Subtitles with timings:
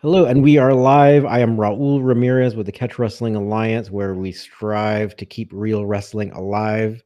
[0.00, 1.26] Hello, and we are live.
[1.26, 5.86] I am Raul Ramirez with the Catch Wrestling Alliance, where we strive to keep real
[5.86, 7.02] wrestling alive.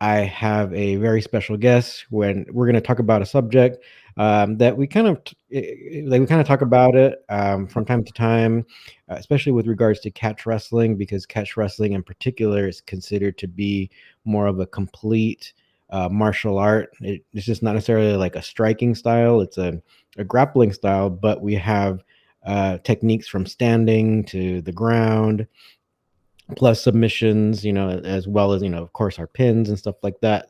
[0.00, 3.84] I have a very special guest when we're going to talk about a subject
[4.16, 8.02] um, that we kind of like we kind of talk about it um, from time
[8.02, 8.64] to time,
[9.10, 13.46] uh, especially with regards to catch wrestling, because catch wrestling in particular is considered to
[13.46, 13.90] be
[14.24, 15.52] more of a complete
[15.90, 16.94] uh, martial art.
[17.02, 19.82] It, it's just not necessarily like a striking style; it's a,
[20.16, 22.02] a grappling style, but we have
[22.44, 25.46] uh, techniques from standing to the ground,
[26.56, 29.96] plus submissions, you know, as well as, you know, of course, our pins and stuff
[30.02, 30.48] like that.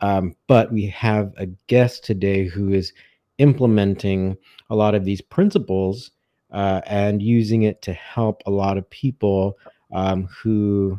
[0.00, 2.92] Um, but we have a guest today who is
[3.38, 4.36] implementing
[4.70, 6.10] a lot of these principles
[6.52, 9.58] uh, and using it to help a lot of people
[9.92, 10.98] um, who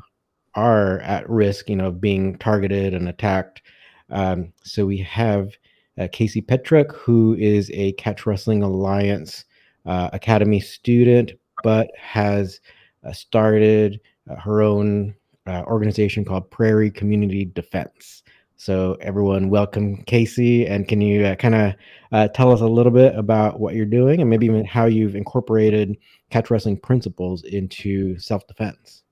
[0.55, 3.61] are at risk, you know, of being targeted and attacked.
[4.09, 5.55] Um, so we have
[5.97, 9.45] uh, Casey Petrick, who is a Catch Wrestling Alliance
[9.85, 11.33] uh, Academy student,
[11.63, 12.59] but has
[13.03, 13.99] uh, started
[14.29, 15.15] uh, her own
[15.47, 18.23] uh, organization called Prairie Community Defense.
[18.57, 20.67] So, everyone, welcome Casey.
[20.67, 21.73] And can you uh, kind of
[22.11, 25.15] uh, tell us a little bit about what you're doing and maybe even how you've
[25.15, 25.95] incorporated
[26.29, 29.03] catch wrestling principles into self defense?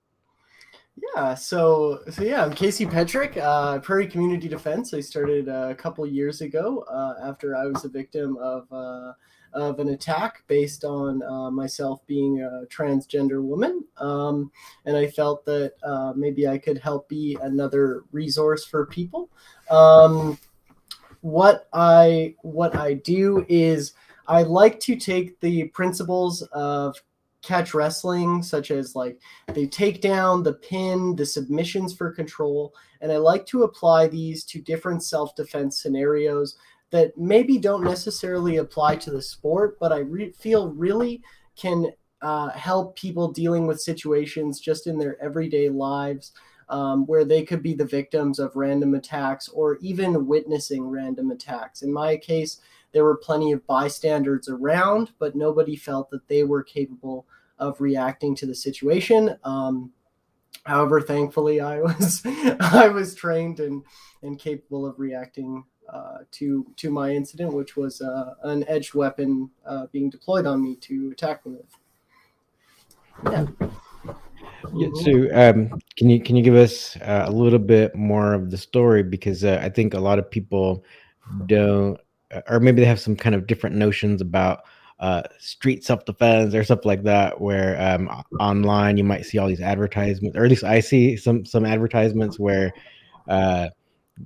[1.16, 4.94] Yeah, so so yeah, I'm Casey Petrick, uh, Prairie Community Defense.
[4.94, 6.84] I started a couple years ago
[7.24, 8.68] after I was a victim of
[9.54, 13.84] of an attack based on uh, myself being a transgender woman.
[13.98, 14.52] Um,
[14.86, 19.30] and I felt that uh, maybe I could help be another resource for people.
[19.70, 20.38] Um,
[21.22, 23.94] what I what I do is
[24.28, 26.96] I like to take the principles of
[27.42, 29.20] catch wrestling, such as like
[29.54, 34.62] the takedown, the pin, the submissions for control, and I like to apply these to
[34.62, 36.58] different self defense scenarios
[36.92, 41.22] that maybe don't necessarily apply to the sport, but I re- feel really
[41.56, 46.32] can uh, help people dealing with situations just in their everyday lives
[46.70, 51.82] um, where they could be the victims of random attacks or even witnessing random attacks.
[51.82, 52.60] In my case,
[52.92, 57.26] there were plenty of bystanders around, but nobody felt that they were capable
[57.60, 59.38] of reacting to the situation.
[59.44, 59.92] Um,
[60.64, 63.84] however, thankfully, I was I was trained and
[64.22, 69.50] and capable of reacting uh, to to my incident, which was uh, an edged weapon
[69.66, 73.32] uh, being deployed on me to attack me with.
[73.32, 73.46] Yeah.
[74.76, 78.52] yeah so, um, can you can you give us uh, a little bit more of
[78.52, 80.84] the story because uh, I think a lot of people
[81.46, 81.98] don't,
[82.50, 84.64] or maybe they have some kind of different notions about
[85.40, 87.40] street self defense or stuff like that.
[87.40, 88.10] Where um,
[88.40, 92.38] online you might see all these advertisements, or at least I see some some advertisements
[92.38, 92.74] where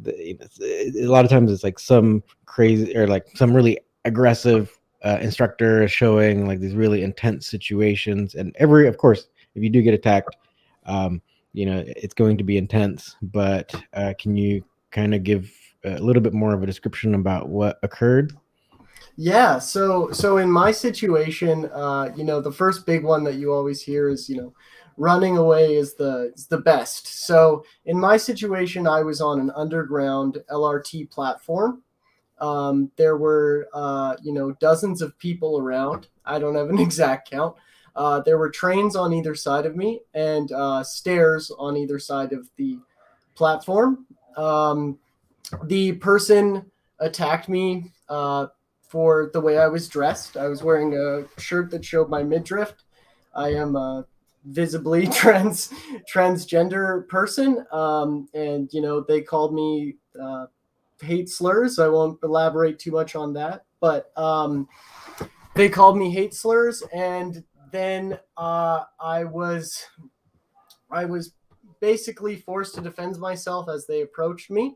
[0.06, 5.88] a lot of times it's like some crazy or like some really aggressive uh, instructor
[5.88, 8.36] showing like these really intense situations.
[8.36, 10.36] And every of course if you do get attacked
[10.86, 11.22] um,
[11.54, 13.16] you know it's going to be intense.
[13.22, 15.52] But uh, can you kind of give
[15.84, 18.34] a little bit more of a description about what occurred?
[19.18, 23.54] Yeah so so in my situation uh, you know the first big one that you
[23.54, 24.54] always hear is you know
[24.98, 27.26] running away is the is the best.
[27.26, 31.84] So in my situation, I was on an underground LRT platform.
[32.40, 36.08] Um, there were uh, you know dozens of people around.
[36.26, 37.56] I don't have an exact count.
[37.96, 42.32] Uh, there were trains on either side of me and uh, stairs on either side
[42.32, 42.78] of the
[43.36, 44.06] platform.
[44.38, 44.98] Um,
[45.66, 48.48] the person attacked me uh,
[48.88, 50.38] for the way I was dressed.
[50.38, 52.74] I was wearing a shirt that showed my midriff.
[53.36, 54.06] I am a
[54.46, 55.72] visibly trans
[56.12, 57.66] transgender person.
[57.72, 60.48] Um, and you know they called me uh,
[61.02, 63.66] hate slurs i won't elaborate too much on that.
[63.80, 64.68] But um,
[65.56, 69.86] they called me hate slurs and then uh, i was
[70.92, 71.34] i was
[71.80, 74.76] basically forced to defend myself as they approached me.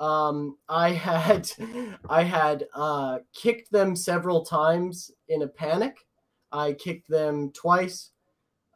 [0.00, 1.50] Um, i had
[2.08, 5.96] i had uh, kicked them several times in a panic.
[6.52, 8.10] I kicked them twice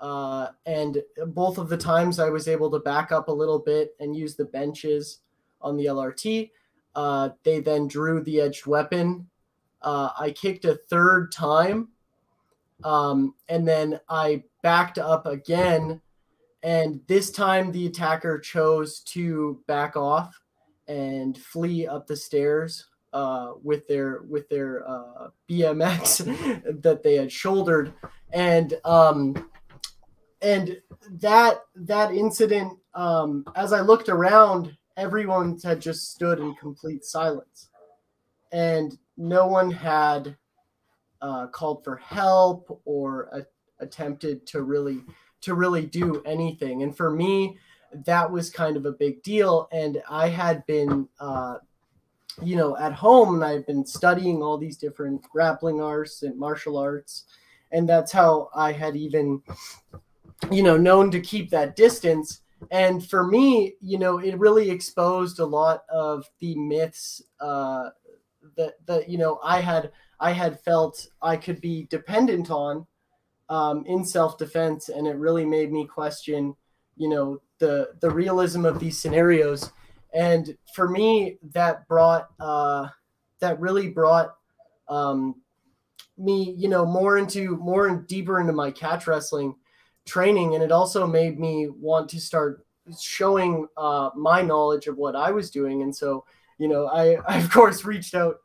[0.01, 3.97] uh, and both of the times I was able to back up a little bit
[4.01, 5.21] and use the benches
[5.61, 6.51] on the LRT.
[6.95, 9.29] Uh, they then drew the edged weapon.
[9.83, 11.89] Uh, I kicked a third time.
[12.85, 16.01] Um, and then I backed up again.
[16.63, 20.41] And this time the attacker chose to back off
[20.87, 26.25] and flee up the stairs uh, with their with their uh, BMX
[26.83, 27.93] that they had shouldered.
[28.33, 29.49] And um,
[30.43, 30.81] and
[31.11, 37.69] that that incident um, as i looked around everyone had just stood in complete silence
[38.53, 40.37] and no one had
[41.21, 43.45] uh, called for help or a,
[43.81, 45.03] attempted to really
[45.41, 46.83] to really do anything.
[46.83, 47.59] And for me,
[47.93, 49.69] that was kind of a big deal.
[49.73, 51.59] And I had been, uh,
[52.43, 56.77] you know, at home and I've been studying all these different grappling arts and martial
[56.77, 57.25] arts.
[57.71, 59.43] And that's how I had even,
[60.51, 62.41] you know, known to keep that distance.
[62.71, 67.91] And for me, you know, it really exposed a lot of the myths uh,
[68.57, 72.87] that that you know I had I had felt I could be dependent on
[73.49, 76.55] um, in self defense, and it really made me question,
[76.97, 79.71] you know, the the realism of these scenarios.
[80.15, 82.89] And for me, that brought uh,
[83.41, 84.35] that really brought
[84.89, 85.37] um,
[86.17, 89.55] me, you know, more into more and deeper into my catch wrestling
[90.09, 92.65] training, and it also made me want to start
[93.01, 95.83] showing uh, my knowledge of what I was doing.
[95.83, 96.25] And so,
[96.59, 98.37] you know, I, I of course reached out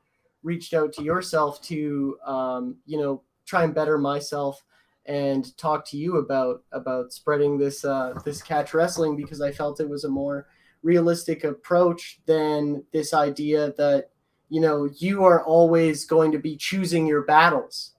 [0.43, 4.63] reached out to yourself to um, you know try and better myself
[5.05, 9.79] and talk to you about about spreading this uh, this catch wrestling because I felt
[9.79, 10.47] it was a more
[10.81, 14.09] realistic approach than this idea that
[14.49, 17.91] you know you are always going to be choosing your battles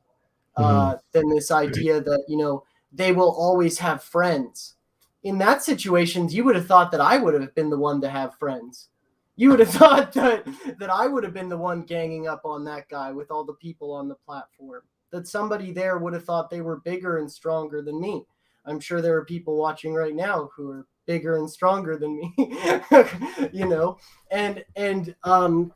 [0.56, 0.98] uh, mm-hmm.
[1.12, 2.62] than this idea that you know
[2.94, 4.74] they will always have friends
[5.22, 8.08] in that situation you would have thought that i would have been the one to
[8.08, 8.88] have friends
[9.36, 10.46] you would have thought that
[10.78, 13.54] that I would have been the one ganging up on that guy with all the
[13.54, 14.82] people on the platform.
[15.10, 18.24] That somebody there would have thought they were bigger and stronger than me.
[18.66, 22.34] I'm sure there are people watching right now who are bigger and stronger than me.
[23.52, 23.98] you know,
[24.30, 25.72] and and um,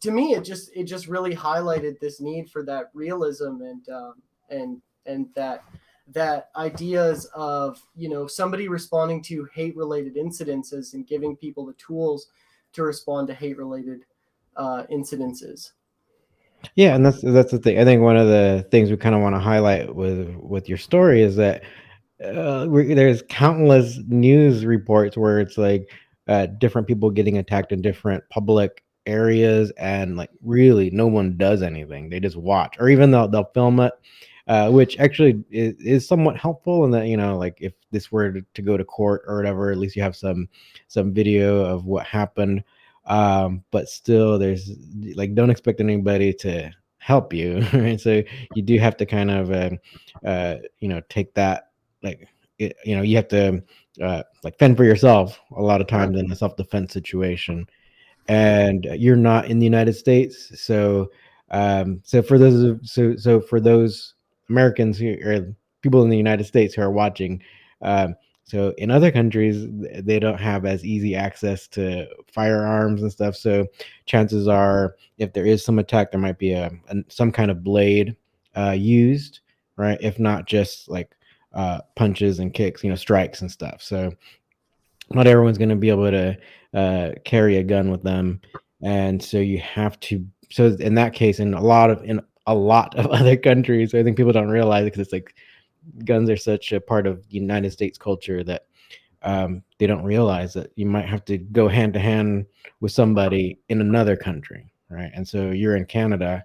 [0.00, 4.14] to me, it just it just really highlighted this need for that realism and um,
[4.48, 5.64] and and that
[6.12, 11.74] that ideas of you know somebody responding to hate related incidences and giving people the
[11.74, 12.28] tools
[12.72, 14.04] to respond to hate related
[14.56, 15.72] uh, incidences.
[16.74, 17.78] Yeah, and that's that's the thing.
[17.78, 20.78] I think one of the things we kind of want to highlight with with your
[20.78, 21.62] story is that
[22.24, 25.90] uh, there's countless news reports where it's like
[26.28, 31.62] uh, different people getting attacked in different public areas, and like really no one does
[31.62, 32.10] anything.
[32.10, 33.94] They just watch, or even they'll they'll film it,
[34.50, 38.32] uh, which actually is, is somewhat helpful in that you know like if this were
[38.32, 40.48] to, go to court or whatever, at least you have some
[40.88, 42.64] some video of what happened.
[43.04, 44.72] Um, but still, there's
[45.14, 48.00] like don't expect anybody to help you, right?
[48.00, 48.24] So
[48.56, 49.70] you do have to kind of uh,
[50.26, 51.68] uh, you know take that
[52.02, 52.26] like
[52.58, 53.62] it, you know you have to
[54.02, 57.68] uh, like fend for yourself a lot of times in a self defense situation,
[58.26, 61.08] and you're not in the United States, so
[61.52, 64.14] um, so for those so so for those
[64.50, 67.42] Americans who or people in the United States who are watching.
[67.80, 68.14] Um,
[68.44, 69.66] so in other countries,
[70.02, 73.36] they don't have as easy access to firearms and stuff.
[73.36, 73.66] So
[74.06, 77.62] chances are, if there is some attack, there might be a, a some kind of
[77.62, 78.16] blade
[78.56, 79.40] uh, used,
[79.76, 79.98] right?
[80.00, 81.14] If not just like
[81.52, 83.82] uh, punches and kicks, you know, strikes and stuff.
[83.82, 84.12] So
[85.12, 86.36] not everyone's going to be able to
[86.74, 88.40] uh, carry a gun with them,
[88.82, 90.26] and so you have to.
[90.50, 93.94] So in that case, in a lot of in a lot of other countries.
[93.94, 95.34] I think people don't realize because it's like
[96.04, 98.66] guns are such a part of United States culture that
[99.22, 102.46] um, they don't realize that you might have to go hand to hand
[102.80, 105.10] with somebody in another country, right?
[105.14, 106.44] And so you're in Canada,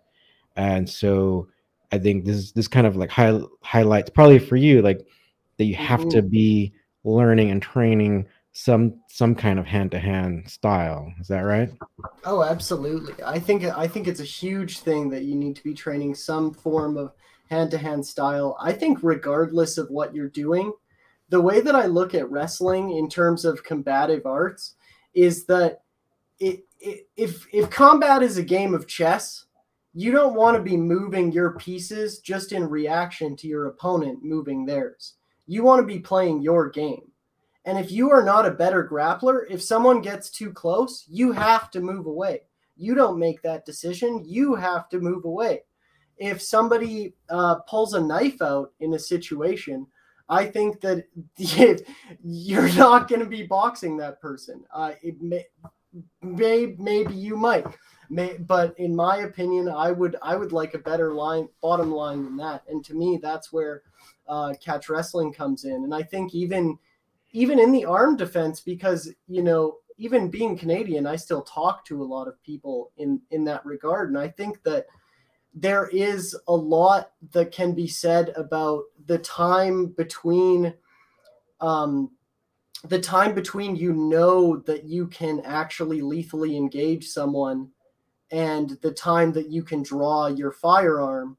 [0.58, 1.48] and so
[1.92, 5.06] I think this this kind of like high, highlights probably for you like
[5.58, 6.10] that you have mm-hmm.
[6.10, 6.74] to be
[7.06, 11.14] learning and training some some kind of hand to hand style.
[11.20, 11.70] Is that right?
[12.24, 13.14] Oh, absolutely.
[13.22, 16.54] I think I think it's a huge thing that you need to be training some
[16.54, 17.12] form of
[17.50, 18.58] hand to hand style.
[18.62, 20.72] I think regardless of what you're doing,
[21.28, 24.76] the way that I look at wrestling in terms of combative arts
[25.14, 25.82] is that
[26.40, 29.48] it, it, if if combat is a game of chess,
[29.94, 34.66] you don't want to be moving your pieces just in reaction to your opponent moving
[34.66, 35.16] theirs.
[35.46, 37.12] You want to be playing your game.
[37.65, 41.72] And if you are not a better grappler, if someone gets too close, you have
[41.72, 42.41] to move away.
[42.77, 44.24] You don't make that decision.
[44.25, 45.63] You have to move away.
[46.17, 49.88] If somebody uh, pulls a knife out in a situation,
[50.29, 51.05] I think that
[52.24, 54.63] you're not going to be boxing that person.
[54.74, 55.45] Uh, it may,
[56.22, 57.65] may, maybe you might,
[58.10, 62.24] may, but in my opinion, I would I would like a better line bottom line
[62.24, 62.63] than that.
[62.69, 63.84] And to me, that's where
[64.27, 65.84] uh, catch wrestling comes in.
[65.84, 66.77] And I think even
[67.36, 72.01] even in the armed defense, because you know, even being Canadian, I still talk to
[72.01, 74.86] a lot of people in in that regard, and I think that
[75.54, 80.74] there is a lot that can be said about the time between
[81.60, 82.12] um,
[82.86, 87.70] the time between you know that you can actually lethally engage someone
[88.32, 91.38] and the time that you can draw your firearm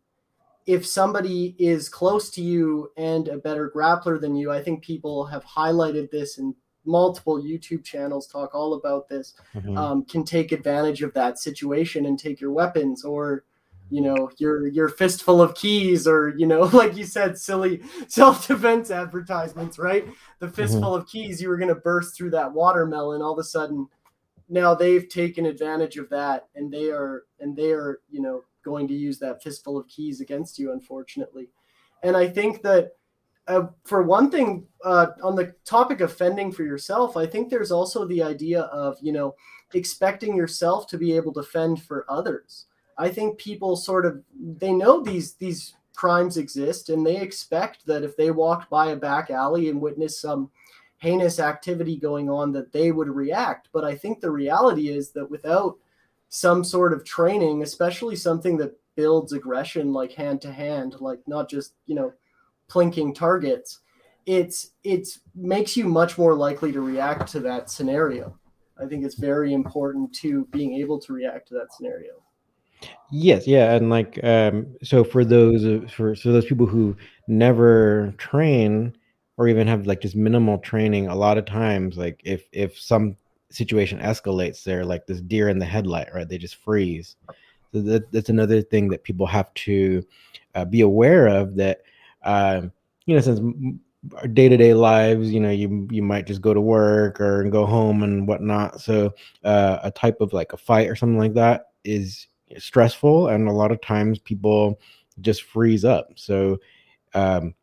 [0.66, 5.24] if somebody is close to you and a better grappler than you, I think people
[5.26, 6.54] have highlighted this and
[6.84, 9.76] multiple YouTube channels talk all about this, mm-hmm.
[9.76, 13.44] um, can take advantage of that situation and take your weapons or
[13.88, 18.90] you know your your fistful of keys or you know like you said silly self-defense
[18.90, 20.06] advertisements right
[20.40, 20.54] the mm-hmm.
[20.56, 21.02] fistful mm-hmm.
[21.02, 23.86] of keys you were going to burst through that watermelon all of a sudden
[24.48, 28.86] now they've taken advantage of that and they are and they are you know going
[28.88, 31.48] to use that fistful of keys against you unfortunately.
[32.02, 32.92] And i think that
[33.48, 37.72] uh, for one thing uh, on the topic of fending for yourself i think there's
[37.78, 39.34] also the idea of you know
[39.74, 42.66] expecting yourself to be able to fend for others.
[42.98, 44.22] I think people sort of
[44.58, 48.96] they know these these crimes exist and they expect that if they walked by a
[48.96, 50.50] back alley and witnessed some
[50.98, 53.68] heinous activity going on that they would react.
[53.72, 55.76] But i think the reality is that without
[56.28, 61.48] some sort of training especially something that builds aggression like hand to hand like not
[61.48, 62.12] just you know
[62.68, 63.80] plinking targets
[64.26, 68.36] it's it makes you much more likely to react to that scenario.
[68.78, 72.12] I think it's very important to being able to react to that scenario.
[73.10, 76.96] Yes, yeah, and like um, so for those uh, for so those people who
[77.28, 78.96] never train
[79.38, 83.16] or even have like just minimal training, a lot of times like if if some
[83.50, 86.28] situation escalates, they're like this deer in the headlight, right?
[86.28, 87.16] They just freeze.
[87.72, 90.04] So that, that's another thing that people have to
[90.54, 91.56] uh, be aware of.
[91.56, 91.82] That
[92.22, 92.72] um,
[93.06, 93.40] you know, since
[94.16, 98.02] our day-to-day lives you know you you might just go to work or go home
[98.02, 99.12] and whatnot so
[99.44, 103.52] uh, a type of like a fight or something like that is stressful and a
[103.52, 104.78] lot of times people
[105.20, 106.58] just freeze up so
[107.14, 107.54] um,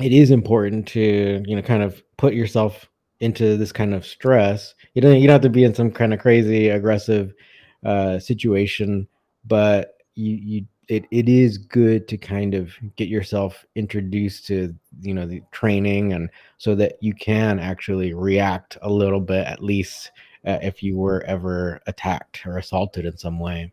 [0.00, 2.88] it is important to you know kind of put yourself
[3.22, 6.12] into this kind of stress you don't you don't have to be in some kind
[6.12, 7.32] of crazy aggressive
[7.84, 9.06] uh, situation
[9.44, 15.14] but you you it, it is good to kind of get yourself introduced to you
[15.14, 20.10] know the training and so that you can actually react a little bit at least
[20.46, 23.72] uh, if you were ever attacked or assaulted in some way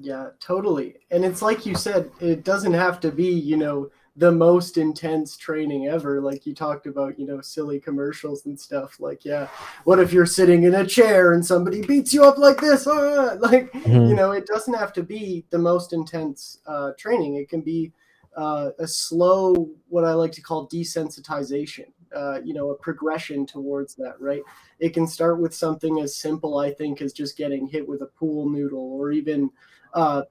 [0.00, 0.96] yeah, totally.
[1.10, 5.36] And it's like you said, it doesn't have to be, you know, the most intense
[5.36, 6.20] training ever.
[6.20, 9.00] Like you talked about, you know, silly commercials and stuff.
[9.00, 9.48] Like, yeah,
[9.84, 12.86] what if you're sitting in a chair and somebody beats you up like this?
[12.86, 13.36] Ah!
[13.42, 14.06] Like, mm-hmm.
[14.06, 17.36] you know, it doesn't have to be the most intense uh, training.
[17.36, 17.92] It can be
[18.36, 21.86] uh, a slow, what I like to call desensitization.
[22.14, 24.42] Uh, you know, a progression towards that, right?
[24.80, 28.06] It can start with something as simple, I think, as just getting hit with a
[28.06, 29.50] pool noodle or even
[29.94, 30.22] uh,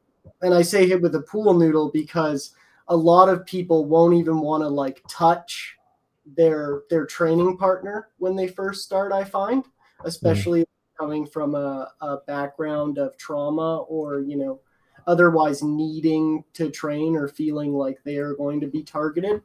[0.41, 2.51] and I say hit with a pool noodle because
[2.91, 5.77] a lot of people won't even want to like touch
[6.25, 9.13] their their training partner when they first start.
[9.13, 9.63] I find,
[10.03, 10.65] especially mm.
[10.99, 14.59] coming from a, a background of trauma or you know
[15.07, 19.41] otherwise needing to train or feeling like they are going to be targeted,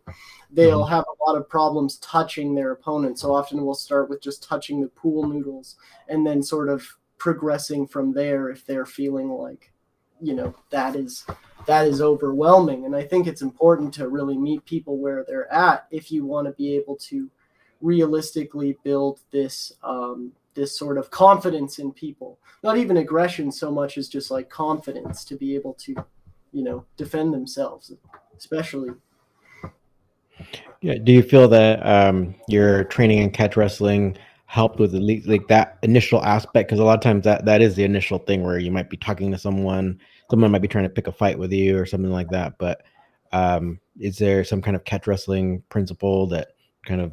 [0.50, 0.92] they'll mm-hmm.
[0.92, 3.18] have a lot of problems touching their opponent.
[3.18, 5.76] So often we'll start with just touching the pool noodles
[6.08, 6.84] and then sort of
[7.16, 9.72] progressing from there if they're feeling like
[10.20, 11.24] you know that is
[11.66, 12.84] that is overwhelming.
[12.84, 16.46] And i think it's important to really meet people where they're at if you want
[16.46, 17.30] to be able to
[17.80, 22.38] realistically build this um, this sort of confidence in people.
[22.62, 25.94] Not even aggression so much as just like confidence to be able to
[26.52, 27.92] you know defend themselves
[28.36, 28.90] especially.
[30.80, 35.48] Yeah do you feel that um, your training in catch wrestling helped with the like
[35.48, 38.58] that initial aspect because a lot of times that that is the initial thing where
[38.58, 40.00] you might be talking to someone
[40.30, 42.82] someone might be trying to pick a fight with you or something like that but
[43.32, 46.52] um is there some kind of catch wrestling principle that
[46.84, 47.12] kind of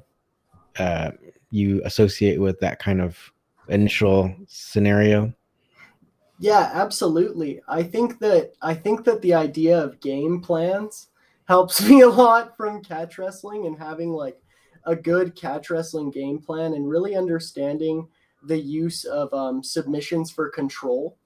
[0.77, 1.11] uh
[1.49, 3.31] you associate with that kind of
[3.69, 5.31] initial scenario?
[6.39, 7.61] Yeah absolutely.
[7.67, 11.09] I think that i think that the idea of game plans
[11.45, 14.39] helps me a lot from catch wrestling and having like
[14.85, 18.07] a good catch wrestling game plan and really understanding
[18.43, 21.17] the use of um, submissions for control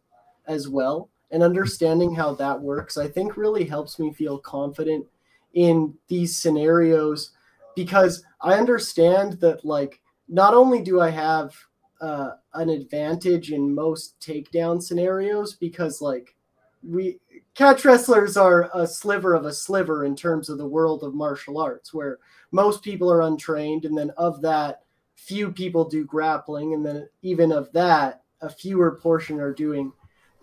[0.48, 5.06] as well and understanding how that works i think really helps me feel confident
[5.54, 7.32] in these scenarios
[7.76, 10.00] because i understand that like
[10.30, 11.54] not only do i have
[12.00, 16.36] uh, an advantage in most takedown scenarios because like
[16.84, 17.20] we
[17.58, 21.60] catch wrestlers are a sliver of a sliver in terms of the world of martial
[21.60, 22.20] arts where
[22.52, 24.84] most people are untrained and then of that
[25.16, 29.92] few people do grappling and then even of that a fewer portion are doing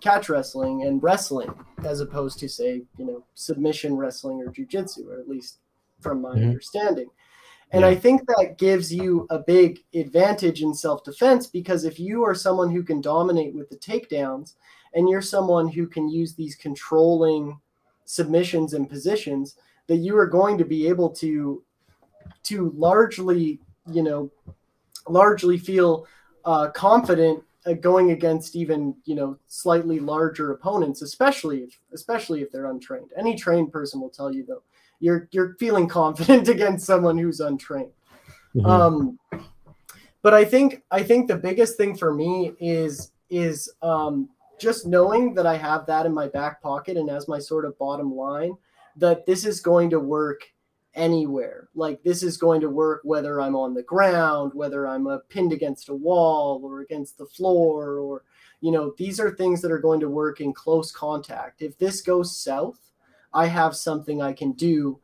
[0.00, 1.54] catch wrestling and wrestling
[1.84, 5.58] as opposed to say you know submission wrestling or jiu-jitsu or at least
[6.00, 6.48] from my mm-hmm.
[6.48, 7.06] understanding
[7.70, 7.86] and yeah.
[7.86, 12.72] i think that gives you a big advantage in self-defense because if you are someone
[12.72, 14.54] who can dominate with the takedowns
[14.94, 17.58] and you're someone who can use these controlling
[18.04, 21.62] submissions and positions that you are going to be able to
[22.42, 23.60] to largely
[23.90, 24.30] you know
[25.08, 26.06] largely feel
[26.44, 32.50] uh, confident uh, going against even you know slightly larger opponents especially if especially if
[32.50, 34.62] they're untrained any trained person will tell you though
[35.00, 37.92] you're you're feeling confident against someone who's untrained
[38.54, 38.66] mm-hmm.
[38.66, 39.18] um
[40.22, 44.28] but i think i think the biggest thing for me is is um
[44.64, 47.78] just knowing that I have that in my back pocket and as my sort of
[47.78, 48.56] bottom line,
[48.96, 50.50] that this is going to work
[50.94, 51.68] anywhere.
[51.74, 55.52] Like this is going to work whether I'm on the ground, whether I'm uh, pinned
[55.52, 58.24] against a wall or against the floor, or,
[58.60, 61.62] you know, these are things that are going to work in close contact.
[61.62, 62.80] If this goes south,
[63.32, 64.98] I have something I can do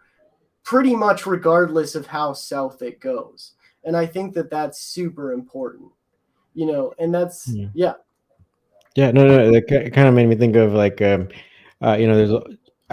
[0.65, 3.55] pretty much regardless of how south it goes.
[3.85, 5.91] And I think that that's super important,
[6.55, 7.95] you know, and that's, yeah, yeah
[8.97, 11.29] yeah, no, no, it kind of made me think of like, um,
[11.83, 12.43] uh, you know, there's.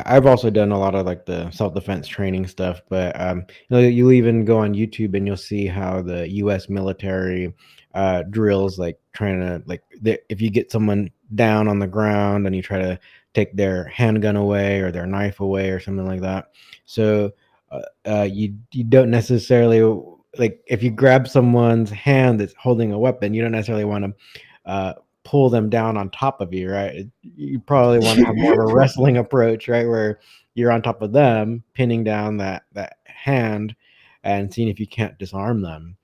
[0.05, 3.75] I've also done a lot of like the self defense training stuff, but um, you
[3.75, 6.69] know, you'll even go on YouTube and you'll see how the U.S.
[6.69, 7.51] military
[7.95, 12.55] uh, drills, like trying to like if you get someone down on the ground and
[12.55, 12.99] you try to
[13.33, 16.51] take their handgun away or their knife away or something like that.
[16.85, 17.31] So
[17.71, 19.81] uh, uh, you you don't necessarily
[20.37, 24.71] like if you grab someone's hand that's holding a weapon, you don't necessarily want to
[24.71, 24.93] uh,
[25.27, 27.05] pull them down on top of you, right?
[27.22, 29.86] You probably want to have more of a wrestling approach, right?
[29.86, 30.22] Where
[30.53, 33.75] you're on top of them, pinning down that that hand
[34.24, 35.98] and seeing if you can't disarm them.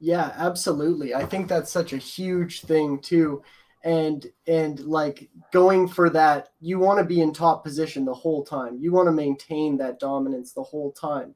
[0.00, 1.14] Yeah, absolutely.
[1.14, 3.42] I think that's such a huge thing too.
[3.84, 8.42] And and like going for that, you want to be in top position the whole
[8.42, 8.78] time.
[8.80, 11.34] You want to maintain that dominance the whole time.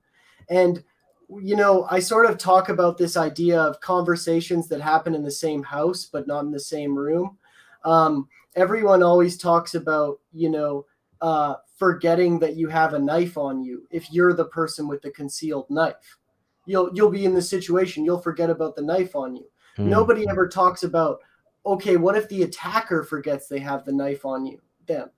[0.49, 0.83] And
[1.29, 5.31] you know, I sort of talk about this idea of conversations that happen in the
[5.31, 7.37] same house but not in the same room.
[7.85, 10.87] Um, everyone always talks about, you know,
[11.21, 15.11] uh, forgetting that you have a knife on you if you're the person with the
[15.11, 16.19] concealed knife.
[16.67, 19.47] You'll you'll be in the situation, you'll forget about the knife on you.
[19.79, 19.87] Mm.
[19.87, 21.21] Nobody ever talks about,
[21.65, 24.61] okay, what if the attacker forgets they have the knife on you?
[24.87, 25.11] Them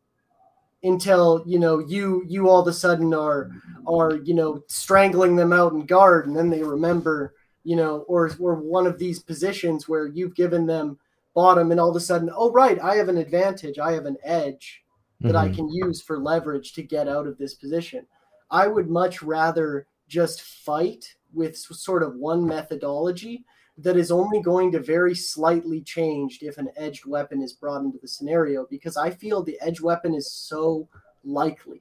[0.83, 3.51] until you know you you all of a sudden are
[3.87, 8.31] are you know strangling them out in guard and then they remember you know or
[8.39, 10.99] or one of these positions where you've given them
[11.35, 14.17] bottom and all of a sudden oh right i have an advantage i have an
[14.23, 14.83] edge
[15.21, 15.37] that mm-hmm.
[15.37, 18.07] i can use for leverage to get out of this position
[18.51, 23.45] i would much rather just fight with sort of one methodology
[23.79, 27.99] that is only going to very slightly change if an edged weapon is brought into
[27.99, 30.89] the scenario because I feel the edge weapon is so
[31.25, 31.81] likely.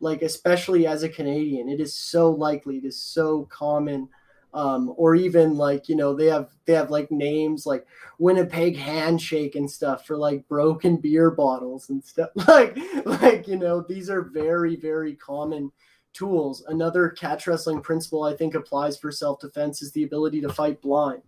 [0.00, 4.08] Like especially as a Canadian, it is so likely, it is so common.
[4.54, 7.86] Um, or even like you know they have they have like names like
[8.18, 13.82] Winnipeg handshake and stuff for like broken beer bottles and stuff like like you know
[13.82, 15.72] these are very very common
[16.14, 16.64] tools.
[16.68, 20.80] Another catch wrestling principle I think applies for self defense is the ability to fight
[20.80, 21.22] blind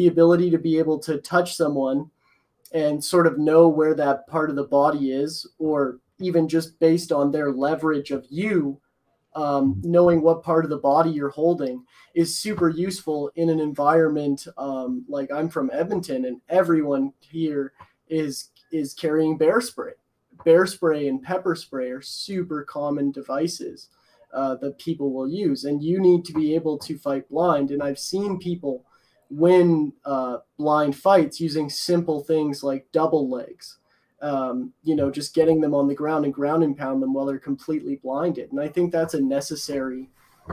[0.00, 2.10] the ability to be able to touch someone
[2.72, 7.12] and sort of know where that part of the body is, or even just based
[7.12, 8.80] on their leverage of you,
[9.34, 11.84] um, knowing what part of the body you're holding
[12.14, 17.74] is super useful in an environment um, like I'm from Edmonton, and everyone here
[18.08, 19.92] is is carrying bear spray.
[20.46, 23.88] Bear spray and pepper spray are super common devices
[24.32, 27.70] uh, that people will use, and you need to be able to fight blind.
[27.70, 28.86] And I've seen people
[29.30, 33.78] win uh, blind fights using simple things like double legs.
[34.22, 37.24] Um, you know, just getting them on the ground and ground and pound them while
[37.24, 38.50] they're completely blinded.
[38.52, 40.10] And I think that's a necessary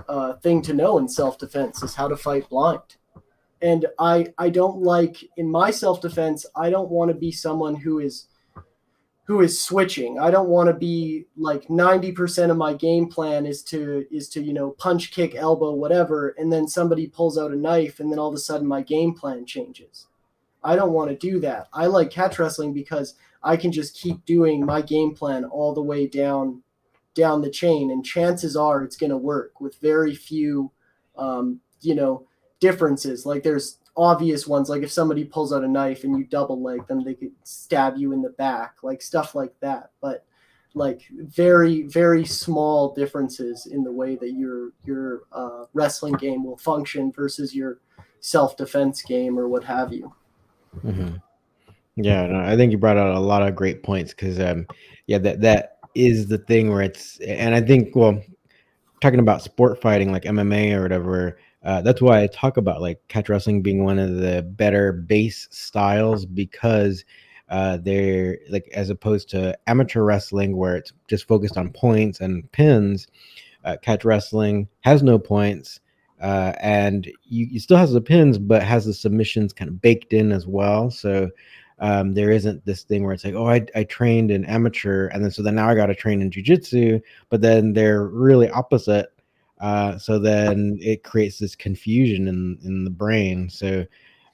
[0.07, 2.95] uh, thing to know in self defense is how to fight blind.
[3.61, 7.75] And I I don't like in my self defense I don't want to be someone
[7.75, 8.27] who is
[9.27, 10.17] who is switching.
[10.17, 14.41] I don't want to be like 90% of my game plan is to is to,
[14.41, 18.19] you know, punch, kick, elbow, whatever, and then somebody pulls out a knife and then
[18.19, 20.07] all of a sudden my game plan changes.
[20.63, 21.67] I don't want to do that.
[21.73, 25.81] I like catch wrestling because I can just keep doing my game plan all the
[25.81, 26.63] way down
[27.13, 30.71] down the chain and chances are it's going to work with very few
[31.17, 32.27] um, you know
[32.59, 36.61] differences like there's obvious ones like if somebody pulls out a knife and you double
[36.61, 40.23] leg them they could stab you in the back like stuff like that but
[40.75, 46.57] like very very small differences in the way that your your uh, wrestling game will
[46.57, 47.79] function versus your
[48.19, 50.13] self-defense game or what have you
[50.85, 51.15] mm-hmm.
[51.95, 54.67] yeah no, i think you brought out a lot of great points because um
[55.07, 58.21] yeah that that is the thing where it's and i think well
[59.01, 62.99] talking about sport fighting like mma or whatever uh, that's why I talk about like
[63.07, 67.05] catch wrestling being one of the better base styles because
[67.49, 72.43] Uh, they're like as opposed to amateur wrestling where it's just focused on points and
[72.51, 73.07] pins.
[73.63, 75.79] Uh, catch wrestling has no points,
[76.21, 80.11] uh, and you, you still has the pins, but has the submissions kind of baked
[80.11, 80.91] in as well.
[80.91, 81.29] So
[81.79, 85.23] um, there isn't this thing where it's like, oh, I, I trained in amateur, and
[85.23, 89.07] then so then now I got to train in jujitsu, but then they're really opposite.
[89.59, 93.49] Uh, so then it creates this confusion in in the brain.
[93.49, 93.85] So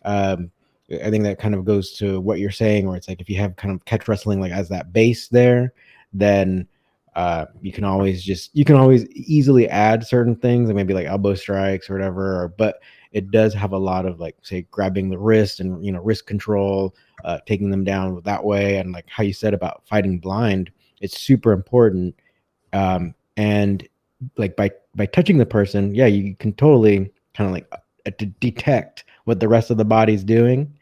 [0.04, 0.52] um,
[0.92, 3.38] I think that kind of goes to what you're saying, where it's like if you
[3.38, 5.74] have kind of catch wrestling like as that base there,
[6.14, 6.68] then
[7.16, 11.08] uh, you can always just you can always easily add certain things, and maybe like
[11.08, 12.44] elbow strikes or whatever.
[12.44, 12.82] Or, but
[13.14, 16.26] it does have a lot of like say grabbing the wrist and you know wrist
[16.26, 20.72] control, uh, taking them down that way, and like how you said about fighting blind,
[21.00, 22.16] it's super important.
[22.74, 23.88] Um, and
[24.38, 27.68] like by by touching the person, yeah, you can totally kind of like
[28.06, 30.74] uh, detect what the rest of the body's doing.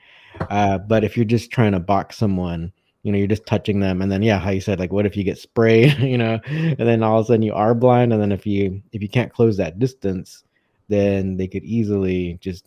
[0.49, 2.71] Uh, but if you're just trying to box someone,
[3.04, 5.17] you know, you're just touching them, and then yeah, how you said, like, what if
[5.17, 8.21] you get sprayed, you know, and then all of a sudden you are blind, and
[8.21, 10.43] then if you if you can't close that distance,
[10.88, 12.65] then they could easily just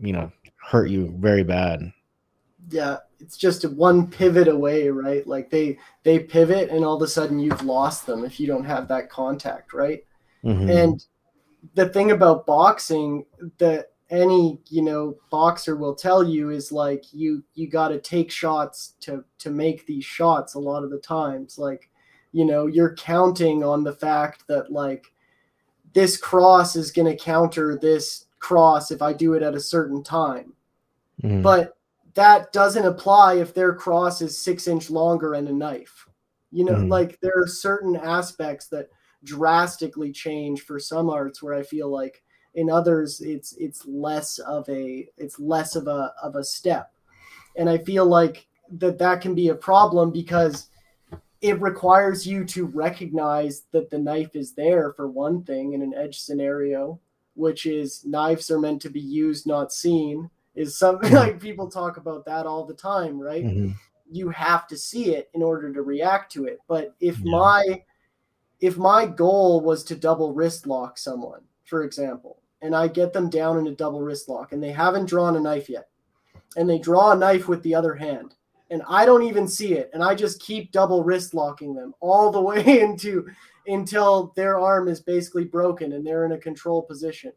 [0.00, 1.92] you know hurt you very bad.
[2.70, 5.26] Yeah, it's just one pivot away, right?
[5.26, 8.64] Like they they pivot, and all of a sudden you've lost them if you don't
[8.64, 10.04] have that contact, right?
[10.44, 10.68] Mm-hmm.
[10.70, 11.06] And
[11.74, 13.24] the thing about boxing
[13.58, 18.30] that any you know boxer will tell you is like you you got to take
[18.30, 21.88] shots to to make these shots a lot of the times like
[22.32, 25.06] you know you're counting on the fact that like
[25.94, 30.02] this cross is going to counter this cross if i do it at a certain
[30.02, 30.52] time
[31.22, 31.42] mm.
[31.42, 31.78] but
[32.14, 36.08] that doesn't apply if their cross is six inch longer and a knife.
[36.50, 36.88] You know mm.
[36.88, 38.88] like there are certain aspects that
[39.24, 42.22] drastically change for some arts where i feel like
[42.54, 46.92] in others it's it's less of a it's less of a of a step.
[47.56, 50.68] And i feel like that that can be a problem because
[51.40, 55.94] it requires you to recognize that the knife is there for one thing in an
[55.94, 57.00] edge scenario
[57.34, 61.16] which is knives are meant to be used not seen is something mm-hmm.
[61.16, 63.72] like people talk about that all the time right mm-hmm.
[64.10, 67.32] you have to see it in order to react to it but if yeah.
[67.32, 67.82] my
[68.60, 73.28] if my goal was to double wrist lock someone for example and I get them
[73.28, 75.88] down in a double wrist lock and they haven't drawn a knife yet.
[76.56, 78.34] And they draw a knife with the other hand.
[78.70, 79.90] And I don't even see it.
[79.92, 83.28] And I just keep double wrist locking them all the way into
[83.66, 87.32] until their arm is basically broken and they're in a control position.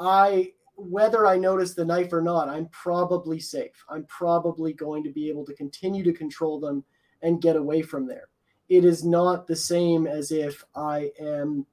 [0.00, 3.84] I whether I notice the knife or not, I'm probably safe.
[3.88, 6.84] I'm probably going to be able to continue to control them
[7.22, 8.28] and get away from there.
[8.68, 11.66] It is not the same as if I am,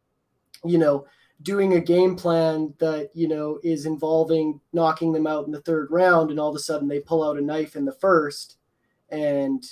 [0.64, 1.06] you know,
[1.44, 5.90] doing a game plan that you know is involving knocking them out in the third
[5.90, 8.58] round and all of a sudden they pull out a knife in the first
[9.10, 9.64] and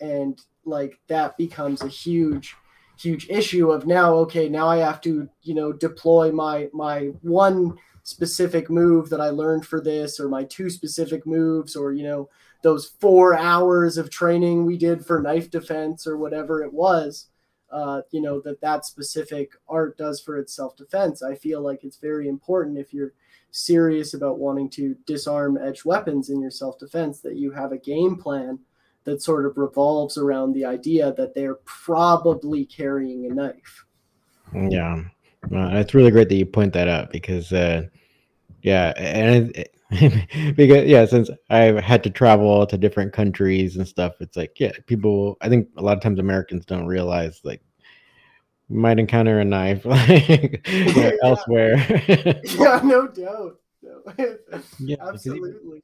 [0.00, 2.56] and like that becomes a huge
[2.98, 7.76] huge issue of now okay now i have to you know deploy my my one
[8.02, 12.28] specific move that i learned for this or my two specific moves or you know
[12.62, 17.28] those four hours of training we did for knife defense or whatever it was
[17.70, 21.22] uh, you know that that specific art does for its self-defense.
[21.22, 23.12] I feel like it's very important if you're
[23.52, 28.16] serious about wanting to disarm edge weapons in your self-defense that you have a game
[28.16, 28.58] plan
[29.04, 33.84] that sort of revolves around the idea that they're probably carrying a knife.
[34.52, 35.04] Yeah
[35.50, 37.82] it's really great that you point that out because uh,
[38.62, 39.74] yeah and it,
[40.56, 44.70] because yeah since i've had to travel to different countries and stuff it's like yeah
[44.86, 47.60] people i think a lot of times americans don't realize like
[48.68, 51.10] might encounter a knife like yeah.
[51.24, 51.74] elsewhere
[52.44, 54.36] yeah no doubt no.
[54.78, 55.82] yeah absolutely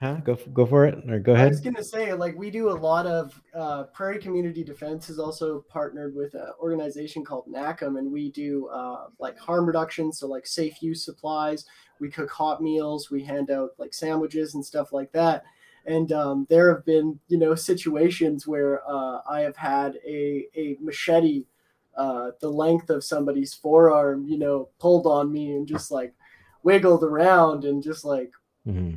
[0.00, 0.14] Huh?
[0.24, 1.46] Go go for it, or go ahead.
[1.46, 5.18] I was gonna say, like, we do a lot of uh, Prairie Community Defense is
[5.18, 10.28] also partnered with an organization called NACM, and we do uh, like harm reduction, so
[10.28, 11.64] like safe use supplies.
[11.98, 15.42] We cook hot meals, we hand out like sandwiches and stuff like that.
[15.84, 20.76] And um, there have been, you know, situations where uh, I have had a a
[20.80, 21.46] machete,
[21.96, 26.14] uh, the length of somebody's forearm, you know, pulled on me and just like
[26.62, 28.30] wiggled around and just like.
[28.64, 28.94] Mm-hmm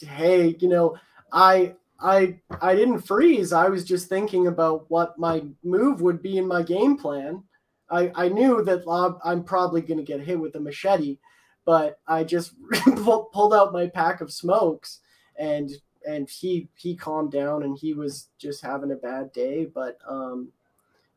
[0.00, 0.96] hey, you know,
[1.32, 3.52] I I I didn't freeze.
[3.52, 7.42] I was just thinking about what my move would be in my game plan.
[7.90, 8.82] I, I knew that
[9.24, 11.18] I'm probably going to get hit with a machete,
[11.64, 12.52] but I just
[12.94, 15.00] pulled out my pack of smokes
[15.38, 15.70] and
[16.06, 19.66] and he he calmed down and he was just having a bad day.
[19.66, 20.52] But um,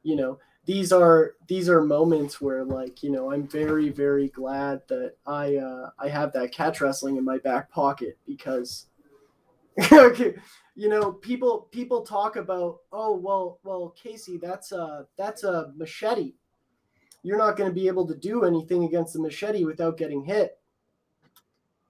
[0.03, 4.81] you know, these are these are moments where like you know i'm very very glad
[4.87, 8.85] that i uh i have that catch wrestling in my back pocket because
[9.91, 10.35] okay
[10.75, 16.33] you know, people people talk about, oh well, well, Casey, that's a that's a machete.
[17.23, 20.57] You're not going to be able to do anything against the machete without getting hit.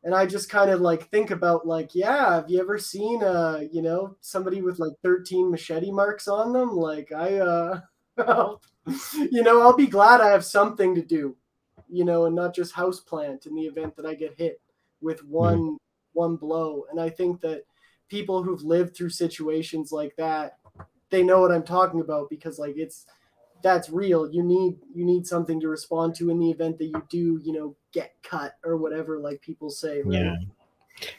[0.04, 3.62] And I just kind of like think about like, yeah, have you ever seen uh,
[3.72, 6.76] you know, somebody with like 13 machete marks on them?
[6.76, 7.82] Like I uh
[8.18, 11.36] you know, I'll be glad I have something to do,
[11.90, 14.62] you know, and not just house plant in the event that I get hit
[15.02, 15.78] with one mm.
[16.14, 16.86] one blow.
[16.92, 17.64] And I think that
[18.10, 20.58] people who've lived through situations like that,
[21.10, 23.06] they know what I'm talking about because like it's
[23.64, 24.30] that's real.
[24.32, 27.54] You need you need something to respond to in the event that you do, you
[27.54, 30.02] know, get cut or whatever, like people say.
[30.02, 30.20] Right?
[30.20, 30.36] Yeah,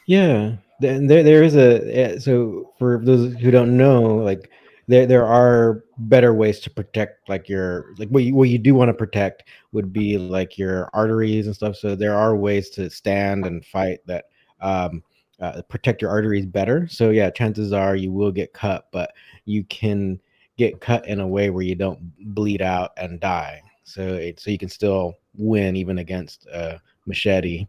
[0.05, 0.55] yeah.
[0.79, 4.49] There there is a so for those who don't know, like
[4.87, 8.75] there there are better ways to protect like your like what you, what you do
[8.75, 11.75] want to protect would be like your arteries and stuff.
[11.75, 14.25] So there are ways to stand and fight that
[14.61, 15.03] um
[15.39, 16.87] uh, protect your arteries better.
[16.87, 19.13] So yeah, chances are you will get cut, but
[19.45, 20.19] you can
[20.57, 21.99] get cut in a way where you don't
[22.33, 23.61] bleed out and die.
[23.83, 27.67] So it, so you can still win even against a machete.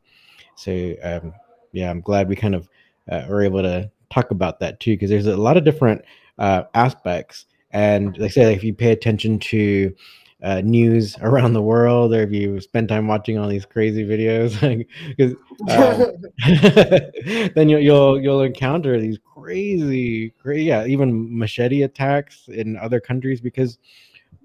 [0.57, 1.33] So um,
[1.73, 2.69] yeah, I'm glad we kind of
[3.11, 6.05] uh, were able to talk about that too because there's a lot of different
[6.39, 7.47] uh, aspects.
[7.71, 9.95] And like I say, like if you pay attention to
[10.43, 14.55] uh, news around the world, or if you spend time watching all these crazy videos,
[15.17, 15.35] because
[15.71, 23.01] um, then you'll, you'll you'll encounter these crazy, crazy, yeah, even machete attacks in other
[23.01, 23.79] countries because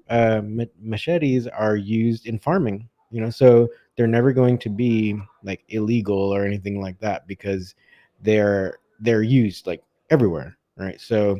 [0.10, 0.41] uh,
[0.82, 2.88] machetes are used in farming.
[3.12, 7.75] You know, so they're never going to be like illegal or anything like that because
[8.21, 10.99] they're they're used like everywhere, right?
[11.02, 11.39] So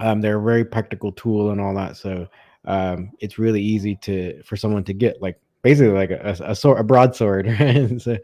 [0.00, 1.96] um, they're a very practical tool and all that.
[1.96, 2.26] So
[2.64, 6.54] um, it's really easy to for someone to get like basically like a, a, a
[6.54, 8.00] sword, a broadsword, right?
[8.00, 8.16] so,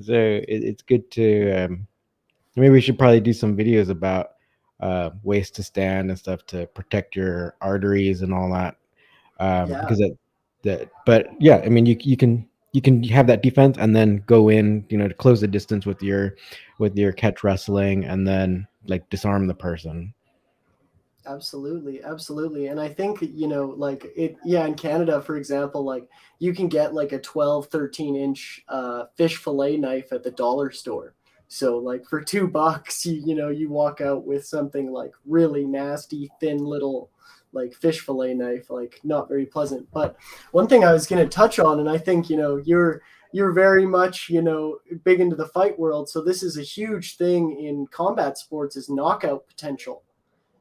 [0.00, 1.86] so it, it's good to um,
[2.56, 4.32] maybe we should probably do some videos about
[4.80, 8.76] uh, ways to stand and stuff to protect your arteries and all that.
[9.38, 9.80] Um, yeah.
[9.80, 10.16] Because that,
[10.64, 14.22] that, but yeah, I mean, you you can you can have that defense and then
[14.26, 16.36] go in, you know, to close the distance with your
[16.78, 20.12] with your catch wrestling and then like disarm the person.
[21.26, 22.66] Absolutely, absolutely.
[22.66, 26.08] And I think, you know, like it yeah, in Canada, for example, like
[26.40, 30.72] you can get like a 12, 13 inch uh, fish fillet knife at the dollar
[30.72, 31.14] store.
[31.46, 35.64] So like for two bucks, you you know, you walk out with something like really
[35.64, 37.10] nasty, thin little
[37.52, 39.86] like fish fillet knife, like not very pleasant.
[39.92, 40.16] But
[40.50, 43.86] one thing I was gonna touch on, and I think, you know, you're you're very
[43.86, 46.08] much, you know, big into the fight world.
[46.08, 50.02] So this is a huge thing in combat sports is knockout potential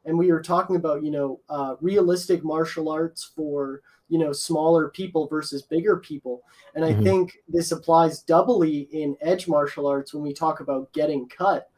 [0.05, 4.89] and we were talking about you know uh, realistic martial arts for you know smaller
[4.89, 6.41] people versus bigger people.
[6.75, 7.03] And i mm-hmm.
[7.03, 11.69] think this applies doubly in edge martial arts when we talk about getting cut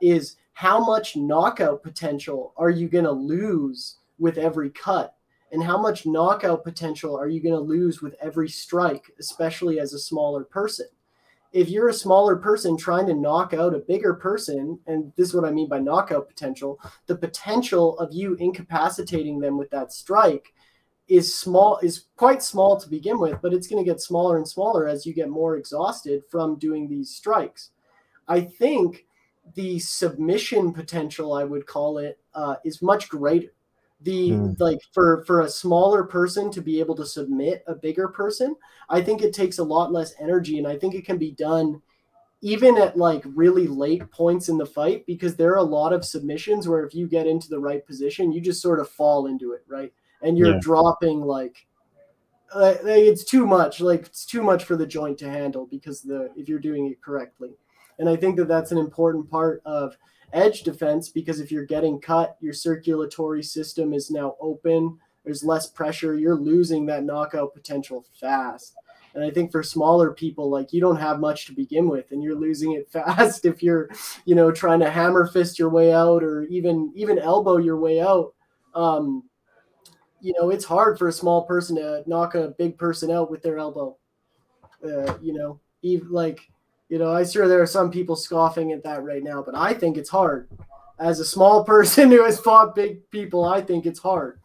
[0.00, 5.14] is how much knockout potential are you going to lose with every cut?
[5.50, 9.94] And how much knockout potential are you going to lose with every strike especially as
[9.94, 10.86] a smaller person
[11.52, 15.34] if you're a smaller person trying to knock out a bigger person, and this is
[15.34, 20.52] what I mean by knockout potential, the potential of you incapacitating them with that strike
[21.08, 24.46] is small is quite small to begin with, but it's going to get smaller and
[24.46, 27.70] smaller as you get more exhausted from doing these strikes.
[28.26, 29.06] I think
[29.54, 33.52] the submission potential, I would call it, uh, is much greater
[34.02, 34.60] the mm.
[34.60, 38.54] like for for a smaller person to be able to submit a bigger person
[38.88, 41.80] i think it takes a lot less energy and i think it can be done
[42.40, 46.04] even at like really late points in the fight because there are a lot of
[46.04, 49.52] submissions where if you get into the right position you just sort of fall into
[49.52, 50.60] it right and you're yeah.
[50.60, 51.66] dropping like
[52.54, 56.30] uh, it's too much like it's too much for the joint to handle because the
[56.36, 57.50] if you're doing it correctly
[57.98, 59.96] and i think that that's an important part of
[60.32, 64.98] edge defense because if you're getting cut, your circulatory system is now open.
[65.24, 66.16] There's less pressure.
[66.16, 68.74] You're losing that knockout potential fast.
[69.14, 72.22] And I think for smaller people, like you don't have much to begin with, and
[72.22, 73.88] you're losing it fast if you're,
[74.24, 78.00] you know, trying to hammer fist your way out or even even elbow your way
[78.00, 78.34] out.
[78.74, 79.24] Um,
[80.20, 83.42] you know, it's hard for a small person to knock a big person out with
[83.42, 83.96] their elbow.
[84.84, 86.40] Uh, you know, even like
[86.88, 89.74] you know, I'm sure there are some people scoffing at that right now, but I
[89.74, 90.48] think it's hard.
[90.98, 94.40] As a small person who has fought big people, I think it's hard.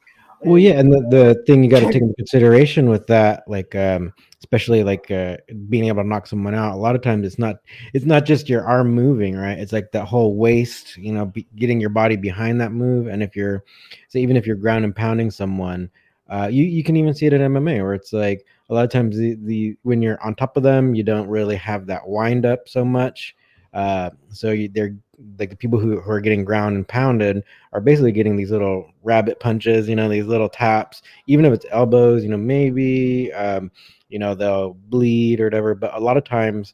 [0.46, 3.76] Well, yeah, and the, the thing you got to take into consideration with that, like
[3.76, 5.38] um, especially like uh,
[5.70, 7.58] being able to knock someone out, a lot of times it's not
[7.94, 9.58] it's not just your arm moving, right?
[9.58, 13.08] It's like that whole waist, you know, be, getting your body behind that move.
[13.08, 13.64] And if you're,
[14.10, 15.90] so even if you're ground and pounding someone,
[16.34, 18.90] uh, you you can even see it in MMA where it's like a lot of
[18.90, 22.44] times the, the when you're on top of them, you don't really have that wind
[22.44, 23.36] up so much.
[23.72, 24.96] Uh, so you, they're
[25.38, 28.90] like the people who, who are getting ground and pounded are basically getting these little
[29.04, 33.72] rabbit punches, you know, these little taps, even if it's elbows, you know, maybe, um,
[34.10, 35.76] you know, they'll bleed or whatever.
[35.76, 36.74] But a lot of times,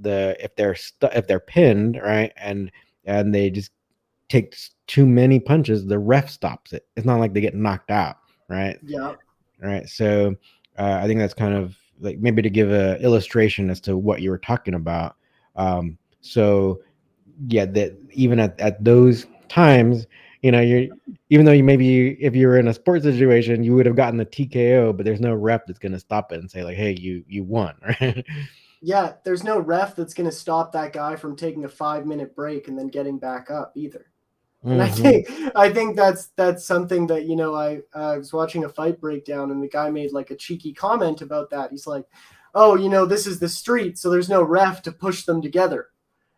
[0.00, 2.72] the if they're if they're pinned, right, and
[3.04, 3.70] and they just
[4.30, 6.86] take too many punches, the ref stops it.
[6.96, 8.16] It's not like they get knocked out,
[8.48, 8.78] right?
[8.84, 9.14] Yeah.
[9.60, 9.88] Right.
[9.88, 10.34] So
[10.78, 14.20] uh, I think that's kind of like maybe to give a illustration as to what
[14.20, 15.16] you were talking about.
[15.56, 16.80] Um, so
[17.48, 20.06] yeah, that even at, at those times,
[20.42, 20.94] you know, you're
[21.30, 24.18] even though you maybe if you were in a sports situation, you would have gotten
[24.18, 27.24] the TKO, but there's no rep that's gonna stop it and say like, hey, you
[27.28, 28.24] you won, right?
[28.82, 32.68] Yeah, there's no ref that's gonna stop that guy from taking a five minute break
[32.68, 34.06] and then getting back up either.
[34.70, 34.96] And I Mhm.
[34.96, 39.00] think I think that's that's something that you know I I was watching a fight
[39.00, 41.70] breakdown and the guy made like a cheeky comment about that.
[41.70, 42.06] He's like,
[42.54, 45.88] "Oh, you know, this is the street, so there's no ref to push them together."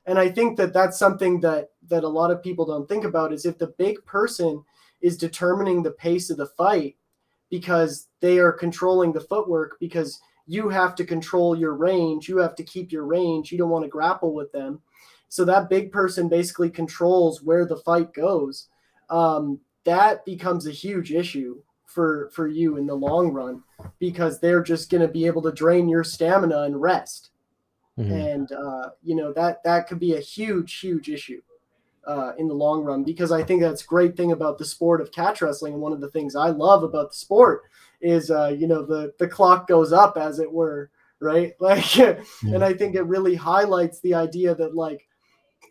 [0.06, 3.32] And I think that that's something that that a lot of people don't think about
[3.32, 4.64] is if the big person
[5.00, 6.96] is determining the pace of the fight
[7.50, 12.54] because they are controlling the footwork because you have to control your range, you have
[12.56, 14.80] to keep your range, you don't want to grapple with them.
[15.28, 18.68] So that big person basically controls where the fight goes.
[19.10, 23.62] Um, that becomes a huge issue for for you in the long run
[23.98, 27.30] because they're just going to be able to drain your stamina and rest,
[27.98, 28.10] Mhm.
[28.34, 31.40] and uh, you know that that could be a huge huge issue
[32.06, 35.00] uh, in the long run because I think that's a great thing about the sport
[35.00, 37.62] of catch wrestling and one of the things I love about the sport
[38.00, 42.62] is uh, you know the the clock goes up as it were right like and
[42.62, 45.05] I think it really highlights the idea that like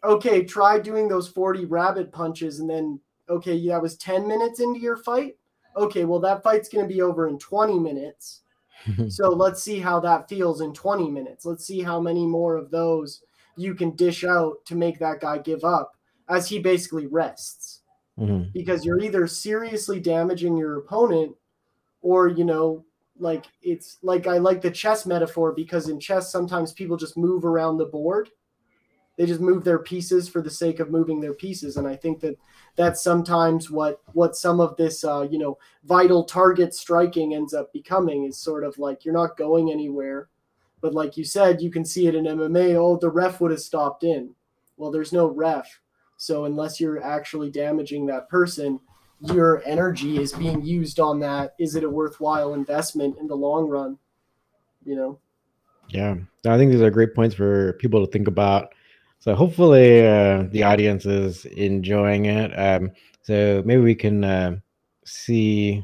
[0.03, 4.79] okay try doing those 40 rabbit punches and then okay that was 10 minutes into
[4.79, 5.37] your fight
[5.75, 8.41] okay well that fight's going to be over in 20 minutes
[9.09, 11.45] so let's see how that feels in 20 minutes.
[11.45, 13.21] Let's see how many more of those
[13.57, 15.93] you can dish out to make that guy give up
[16.29, 17.81] as he basically rests.
[18.19, 18.51] Mhm.
[18.53, 21.35] Because you're either seriously damaging your opponent
[22.01, 22.85] or, you know,
[23.17, 27.45] like it's like I like the chess metaphor because in chess, sometimes people just move
[27.45, 28.29] around the board.
[29.17, 31.77] They just move their pieces for the sake of moving their pieces.
[31.77, 32.37] And I think that
[32.75, 37.71] that's sometimes what what some of this uh, you know vital target striking ends up
[37.71, 40.29] becoming is sort of like you're not going anywhere.
[40.81, 43.61] But like you said you can see it in mma oh the ref would have
[43.61, 44.31] stopped in.
[44.77, 45.79] Well there's no ref.
[46.17, 48.79] So unless you're actually damaging that person
[49.21, 51.55] your energy is being used on that.
[51.59, 53.97] Is it a worthwhile investment in the long run?
[54.85, 55.19] You know?
[55.89, 58.73] Yeah, I think these are great points for people to think about.
[59.25, 62.51] So hopefully uh, the audience is enjoying it.
[62.51, 62.91] Um,
[63.23, 64.57] so maybe we can uh,
[65.03, 65.83] see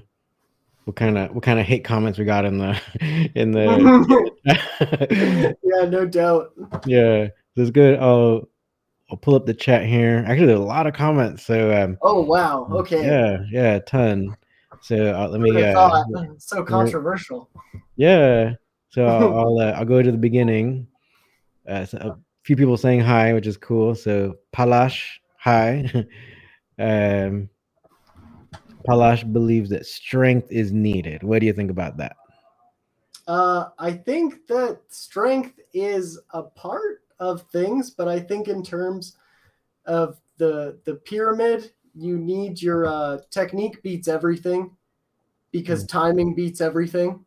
[0.84, 2.80] what kind of what kind of hate comments we got in the
[3.34, 4.36] in the
[5.64, 6.52] yeah no doubt
[6.86, 7.30] yeah.
[7.56, 7.98] This is good.
[7.98, 8.48] I'll
[9.10, 10.24] I'll pull up the chat here.
[10.28, 11.44] Actually, there's a lot of comments.
[11.44, 14.38] So um, oh wow okay yeah, yeah, a ton.
[14.84, 16.04] So uh, let me uh,
[16.38, 17.50] so controversial
[17.96, 18.54] Yeah.
[18.90, 20.86] So I'll I'll, uh, I'll go to the beginning.
[21.68, 23.96] Uh, so few people saying hi, which is cool.
[23.96, 25.04] So Palash,
[25.38, 25.90] hi.
[26.80, 27.50] um,
[28.88, 31.24] Palash believes that strength is needed.
[31.24, 32.16] What do you think about that?
[33.28, 39.16] Uh, I think that strength is a part of things, but I think in terms
[39.86, 44.72] of the the pyramid, you need your uh, technique beats everything
[45.52, 47.24] because timing beats everything.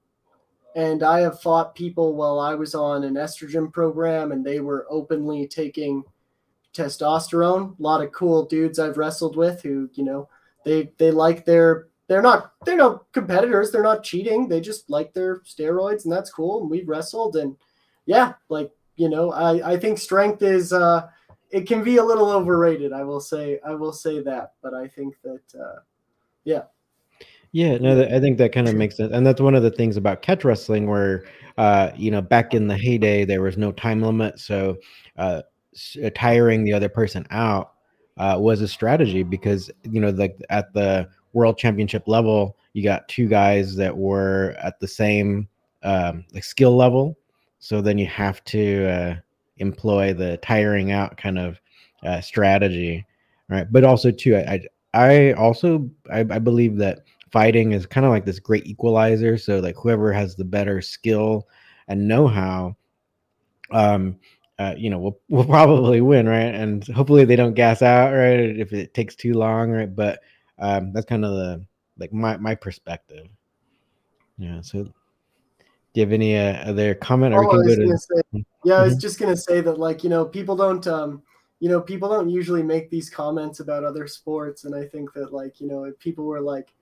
[0.74, 4.87] And I have fought people while I was on an estrogen program, and they were
[4.90, 6.02] openly taking
[6.74, 7.78] testosterone.
[7.78, 10.28] A lot of cool dudes I've wrestled with who, you know,
[10.64, 13.70] they they like their they're not they're no competitors.
[13.70, 14.48] They're not cheating.
[14.48, 16.62] They just like their steroids and that's cool.
[16.62, 17.56] And we wrestled and
[18.06, 21.08] yeah like you know i i think strength is uh
[21.50, 24.52] it can be a little overrated i will say i will say that.
[24.62, 25.80] But i think that uh
[26.44, 26.64] yeah
[27.55, 29.97] Yeah, no, I think that kind of makes sense, and that's one of the things
[29.97, 31.25] about catch wrestling, where
[31.57, 34.77] uh, you know, back in the heyday, there was no time limit, so
[35.19, 35.43] uh,
[36.05, 37.75] uh, tiring the other person out
[38.17, 43.07] uh, was a strategy because you know, like at the world championship level, you got
[43.09, 45.46] two guys that were at the same
[45.85, 47.17] um, like skill level,
[47.61, 49.15] so then you have to uh,
[49.59, 51.61] employ the tiring out kind of
[52.02, 53.07] uh, strategy,
[53.48, 53.71] right?
[53.71, 54.61] But also too, I
[54.94, 57.00] I, I also I, I believe that
[57.35, 59.37] fighting is kind of like this great equalizer.
[59.37, 61.48] So like whoever has the better skill
[61.88, 62.76] and know-how,
[63.72, 64.20] um,
[64.60, 66.54] uh, you know, will will probably win, right?
[66.54, 68.38] And hopefully they don't gas out, right?
[68.38, 69.92] If it takes too long, right?
[69.92, 70.20] But
[70.60, 71.66] um, that's kind of the
[71.98, 73.26] like my my perspective.
[74.38, 74.60] Yeah.
[74.60, 74.92] So Do
[75.94, 77.35] you have any uh, other comment?
[77.35, 77.98] Or oh, we can go to...
[77.98, 79.00] say, yeah, I was mm-hmm.
[79.00, 81.20] just gonna say that, like you know, people don't, um,
[81.58, 85.32] you know, people don't usually make these comments about other sports, and I think that,
[85.32, 86.72] like you know, if people were like,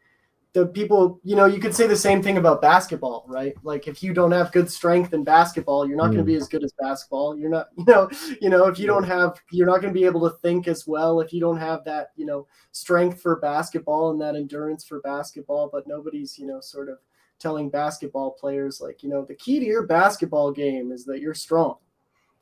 [0.55, 3.55] the people, you know, you could say the same thing about basketball, right?
[3.63, 6.15] Like if you don't have good strength in basketball, you're not mm.
[6.15, 7.37] going to be as good as basketball.
[7.37, 10.05] You're not, you know, you know, if you don't have, you're not going to be
[10.05, 14.11] able to think as well if you don't have that, you know, strength for basketball
[14.11, 15.71] and that endurance for basketball.
[15.73, 16.99] But nobody's, you know, sort of
[17.39, 21.35] telling basketball players like, you know, the key to your basketball game is that you're
[21.35, 21.77] strong.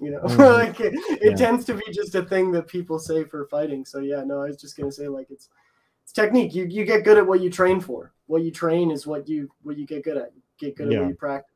[0.00, 0.38] You know, mm.
[0.66, 1.36] like it, it yeah.
[1.36, 3.84] tends to be just a thing that people say for fighting.
[3.84, 5.48] So yeah, no, I was just gonna say like it's
[6.11, 6.54] it's technique.
[6.54, 8.12] You you get good at what you train for.
[8.26, 10.32] What you train is what you what you get good at.
[10.58, 11.00] Get good at yeah.
[11.00, 11.54] what you practice.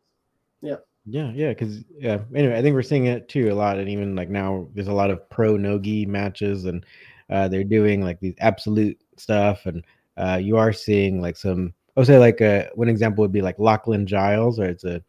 [0.60, 0.76] Yeah.
[1.06, 2.20] Yeah, yeah, because yeah.
[2.34, 4.92] Anyway, I think we're seeing it too a lot, and even like now, there's a
[4.92, 6.86] lot of pro nogi matches, and
[7.28, 9.84] uh, they're doing like these absolute stuff, and
[10.16, 11.74] uh, you are seeing like some.
[11.96, 14.84] I would say like a, uh, one example would be like Lachlan Giles, or it's
[14.84, 15.02] a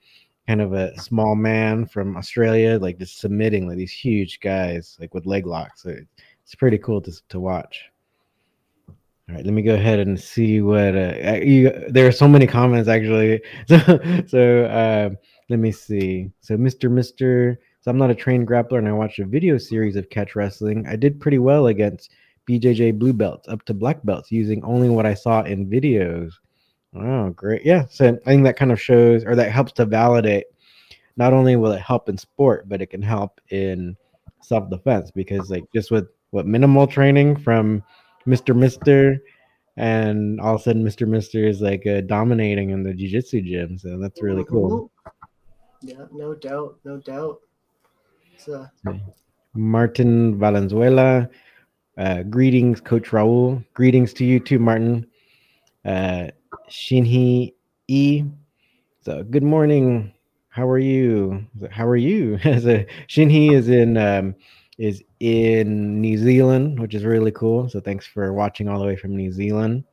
[0.47, 5.13] kind of a small man from Australia, like just submitting like these huge guys like
[5.13, 5.83] with leg locks.
[5.83, 5.95] So
[6.43, 7.89] it's pretty cool to to watch.
[9.27, 12.45] All right, let me go ahead and see what uh, you, there are so many
[12.45, 13.41] comments actually.
[13.67, 13.79] So,
[14.27, 15.09] so uh,
[15.49, 16.31] let me see.
[16.41, 16.91] So, Mr.
[16.91, 20.35] Mister, so I'm not a trained grappler, and I watched a video series of catch
[20.35, 20.85] wrestling.
[20.87, 22.11] I did pretty well against
[22.47, 26.31] BJJ blue belts up to black belts using only what I saw in videos.
[26.95, 27.65] Oh, great!
[27.65, 30.45] Yeah, so I think that kind of shows, or that helps to validate.
[31.17, 33.97] Not only will it help in sport, but it can help in
[34.41, 37.83] self defense because, like, just with what minimal training from
[38.27, 38.55] Mr.
[38.55, 39.21] Mister,
[39.77, 41.07] and all of a sudden Mr.
[41.07, 43.77] Mister is like uh, dominating in the jiu-jitsu gym.
[43.77, 44.91] So that's really cool.
[45.81, 47.39] Yeah, no doubt, no doubt.
[48.37, 48.67] So.
[49.55, 51.29] Martin Valenzuela,
[51.97, 53.63] uh, greetings, Coach Raul.
[53.73, 55.07] Greetings to you too, Martin.
[55.85, 56.27] Uh,
[56.69, 57.53] Shinhi
[57.87, 58.23] E.
[59.01, 60.13] So good morning.
[60.49, 61.45] How are you?
[61.71, 62.37] How are you?
[62.43, 64.35] so Shinhi is in um,
[64.77, 67.69] is in New Zealand, which is really cool.
[67.69, 69.83] So thanks for watching all the way from New Zealand.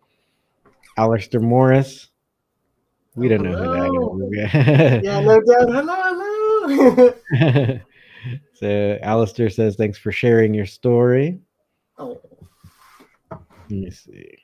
[0.97, 2.09] Alistair Morris.
[3.15, 5.05] We don't know who that is.
[5.05, 5.69] yeah, no doubt.
[5.69, 7.79] Hello, hello.
[8.55, 11.41] so Alistair says, thanks for sharing your story.
[11.99, 12.21] Oh.
[13.31, 14.39] Let me see.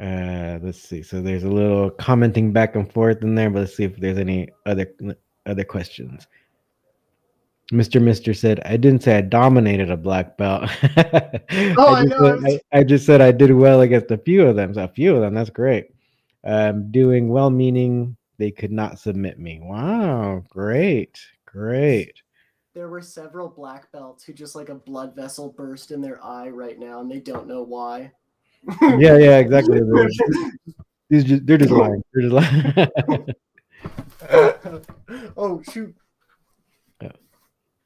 [0.00, 1.02] Uh, let's see.
[1.02, 4.18] So there's a little commenting back and forth in there, but let's see if there's
[4.18, 4.92] any other
[5.46, 6.26] other questions.
[7.74, 8.00] Mr.
[8.00, 10.70] Mister said, I didn't say I dominated a black belt.
[10.82, 12.06] oh, I, I.
[12.06, 14.72] Said, I, I, just said I did well against a few of them.
[14.74, 15.88] So a few of them, that's great.
[16.44, 19.60] Um, doing well, meaning they could not submit me.
[19.62, 22.14] Wow, great, great.
[22.74, 26.48] There were several black belts who just like a blood vessel burst in their eye
[26.48, 28.12] right now, and they don't know why.
[28.82, 29.80] yeah, yeah, exactly.
[29.80, 30.08] They're,
[31.10, 32.02] they're just, they're just lying.
[32.12, 33.34] They're just lying.
[35.36, 35.94] oh shoot!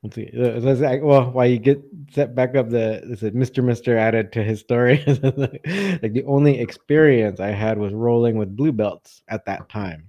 [0.02, 0.30] Let's see.
[0.32, 1.82] Uh, well, why you get
[2.12, 3.64] set back up the is Mr.
[3.64, 5.02] Mister added to his story.
[5.06, 10.08] like the only experience I had was rolling with blue belts at that time,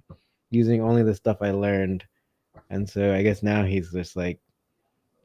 [0.50, 2.04] using only the stuff I learned.
[2.70, 4.38] And so I guess now he's just like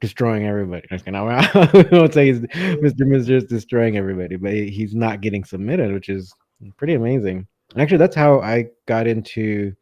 [0.01, 0.87] destroying everybody.
[1.05, 3.05] Now I won't say he's Mr.
[3.05, 6.33] Mister is destroying everybody, but he's not getting submitted, which is
[6.77, 7.45] pretty amazing.
[7.73, 9.73] And actually, that's how I got into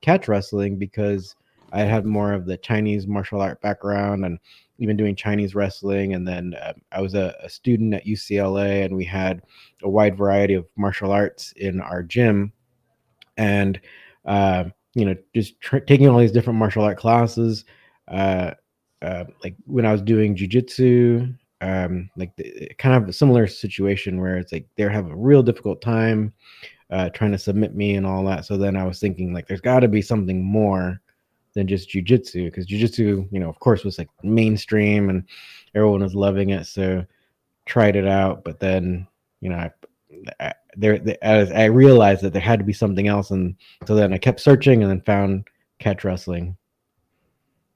[0.00, 1.36] catch wrestling because
[1.74, 4.38] I had more of the Chinese martial art background and
[4.78, 6.14] even doing Chinese wrestling.
[6.14, 9.42] And then uh, I was a, a, student at UCLA, and we had
[9.82, 12.52] a wide variety of martial arts in our gym.
[13.36, 13.80] And
[14.24, 14.64] uh,
[14.94, 17.64] you know, just tr- taking all these different martial art classes.
[18.08, 18.52] Uh,
[19.02, 24.20] uh like when I was doing jujitsu, um, like the, kind of a similar situation
[24.20, 26.32] where it's like they're having a real difficult time
[26.90, 28.44] uh, trying to submit me and all that.
[28.44, 31.00] So then I was thinking like, there's got to be something more
[31.54, 35.24] than just jujitsu because jujitsu, you know, of course, was like mainstream and
[35.74, 36.66] everyone was loving it.
[36.66, 37.04] So
[37.66, 39.06] tried it out, but then
[39.40, 39.70] you know, I,
[40.40, 44.12] I there as I realized that there had to be something else, and so then
[44.12, 45.48] I kept searching and then found
[45.78, 46.56] catch wrestling.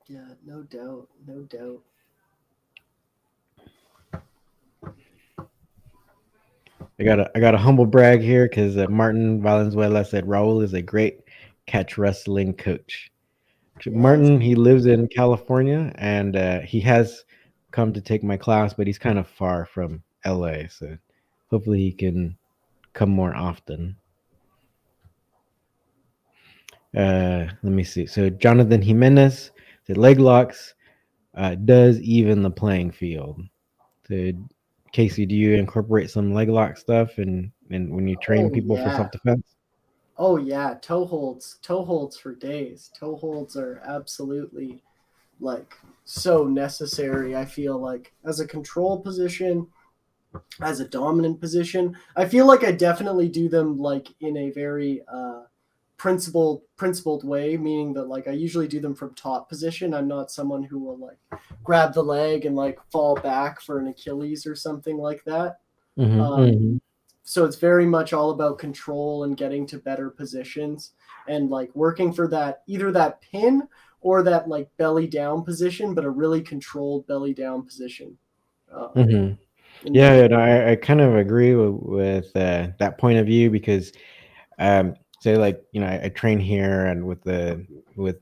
[0.06, 1.82] Yeah, no doubt, no doubt.
[7.00, 10.64] I got a I got a humble brag here because uh, Martin Valenzuela said Raul
[10.64, 11.20] is a great
[11.66, 13.10] catch wrestling coach.
[13.86, 17.24] Martin, he lives in California and uh, he has
[17.70, 20.68] come to take my class, but he's kind of far from LA.
[20.68, 20.96] So
[21.50, 22.36] hopefully he can
[22.92, 23.96] come more often.
[26.96, 28.06] Uh, let me see.
[28.06, 29.50] So Jonathan Jimenez
[29.86, 30.74] said leg locks
[31.36, 33.40] uh, does even the playing field.
[34.08, 34.32] So
[34.92, 38.76] Casey, do you incorporate some leg lock stuff and and when you train oh, people
[38.76, 38.84] yeah.
[38.90, 39.57] for self defense?
[40.18, 42.90] Oh yeah, toe holds, toe holds for days.
[42.98, 44.82] Toe holds are absolutely
[45.40, 47.36] like so necessary.
[47.36, 49.68] I feel like as a control position,
[50.60, 55.02] as a dominant position, I feel like I definitely do them like in a very
[55.08, 55.44] uh,
[55.98, 59.94] principled principled way, meaning that like I usually do them from top position.
[59.94, 61.18] I'm not someone who will like
[61.64, 65.60] grab the leg and like fall back for an Achilles or something like that.
[65.96, 66.80] Mhm, Um, mhm.
[67.28, 70.92] So it's very much all about control and getting to better positions
[71.28, 73.68] and like working for that either that pin
[74.00, 78.16] or that like belly down position but a really controlled belly down position
[78.74, 79.38] uh, Mhm.
[79.84, 83.92] Yeah, no, I, I kind of agree with, with uh, that point of view because,
[84.58, 87.64] um, say like you know, I, I train here and with the
[87.96, 88.16] with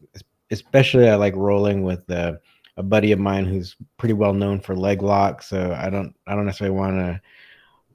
[0.51, 2.35] especially I like rolling with uh,
[2.77, 5.43] a buddy of mine who's pretty well known for leg lock.
[5.43, 7.21] So I don't I don't necessarily want to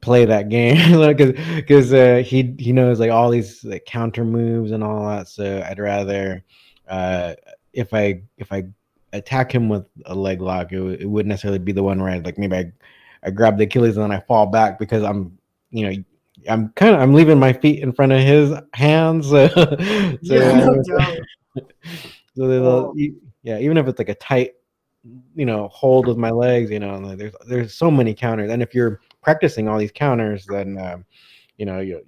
[0.01, 4.71] play that game because because uh, he he knows like all these like counter moves
[4.71, 5.27] and all that.
[5.27, 6.43] So I'd rather
[6.87, 7.35] uh,
[7.73, 8.65] if I if I
[9.13, 12.11] attack him with a leg lock, it, w- it wouldn't necessarily be the one where
[12.11, 12.71] I like maybe I
[13.23, 15.37] I grab the Achilles and then I fall back because I'm,
[15.69, 16.03] you know,
[16.49, 19.27] I'm kind of I'm leaving my feet in front of his hands.
[19.31, 20.81] So, so, yeah, no
[22.35, 22.95] so Oh.
[23.43, 24.53] yeah, even if it's like a tight,
[25.35, 28.61] you know, hold with my legs, you know, like there's there's so many counters, and
[28.61, 31.05] if you're practicing all these counters, then um,
[31.57, 32.03] you know you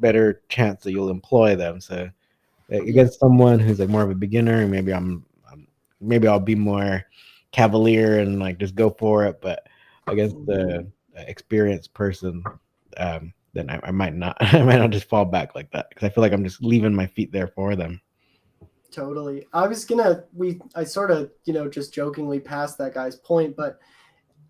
[0.00, 1.80] better chance that you'll employ them.
[1.80, 2.10] So
[2.72, 5.68] uh, against someone who's like more of a beginner, maybe I'm, I'm
[6.00, 7.04] maybe I'll be more
[7.52, 9.66] cavalier and like just go for it, but
[10.06, 12.42] against the experienced person,
[12.96, 14.36] um, then I, I might not.
[14.40, 16.94] I might not just fall back like that because I feel like I'm just leaving
[16.94, 18.00] my feet there for them.
[18.90, 23.14] totally i was gonna we i sort of you know just jokingly passed that guy's
[23.14, 23.78] point but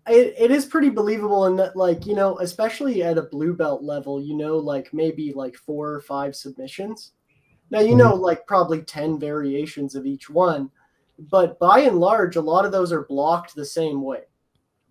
[0.07, 3.83] it, it is pretty believable in that like you know especially at a blue belt
[3.83, 7.11] level you know like maybe like four or five submissions.
[7.69, 7.97] Now you Mhm.
[7.99, 10.69] know like probably 10 variations of each one
[11.29, 14.23] but by and large a lot of those are blocked the same way.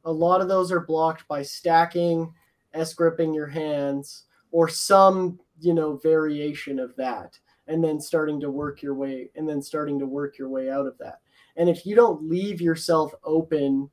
[0.05, 2.33] A lot of those are blocked by stacking
[2.73, 8.51] s gripping your hands or some you know variation of that and then starting to
[8.51, 11.21] work your way and then starting to work your way out of that.
[11.57, 13.91] And if you don't leave yourself open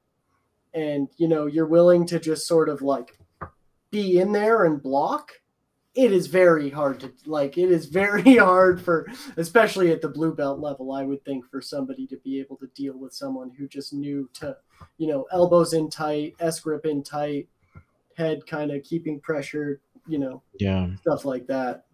[0.73, 3.17] and you know you're willing to just sort of like
[3.91, 5.31] be in there and block
[5.95, 9.07] it is very hard to like it is very hard for
[9.37, 12.67] especially at the blue belt level i would think for somebody to be able to
[12.75, 14.55] deal with someone who just knew to
[14.97, 17.47] you know elbows in tight s grip in tight
[18.15, 20.87] head kind of keeping pressure you know Yeah.
[21.01, 21.85] stuff like that.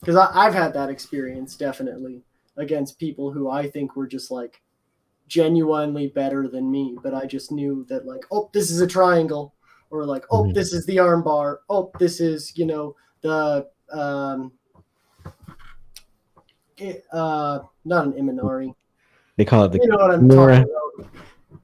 [0.00, 2.22] Because I've had that experience definitely
[2.56, 4.60] against people who I think were just like
[5.26, 9.54] genuinely better than me, but I just knew that like, oh, this is a triangle,
[9.90, 10.54] or like, oh, Mhm.
[10.54, 14.52] this is the arm bar, oh, this is you know the um,
[17.12, 18.74] uh, not an Imanari.
[19.36, 20.58] They call it the You know what I'm Kimura.
[20.64, 20.70] talking
[21.02, 21.14] about?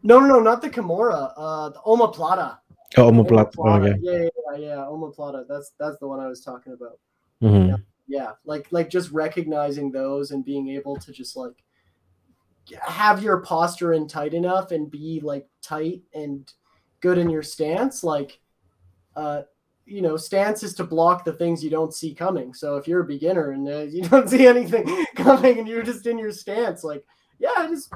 [0.02, 1.32] No, no, no, not the Kimura.
[1.36, 2.58] Uh, the Omoplata.
[2.96, 3.52] oh, omoplata.
[3.58, 3.88] Oh, Omoplata.
[3.90, 3.98] okay.
[4.02, 4.76] Yeah, yeah, yeah, yeah.
[4.76, 5.46] Omoplata.
[5.48, 6.98] That's that's the one I was talking about.
[7.42, 7.82] Mhm.
[8.06, 11.54] yeah like like just recognizing those and being able to just like
[12.82, 16.52] have your posture in tight enough and be like tight and
[17.00, 18.40] good in your stance like
[19.16, 19.42] uh
[19.86, 23.00] you know stance is to block the things you don't see coming so if you're
[23.00, 26.84] a beginner and uh, you don't see anything coming and you're just in your stance
[26.84, 27.04] like
[27.38, 27.88] yeah it is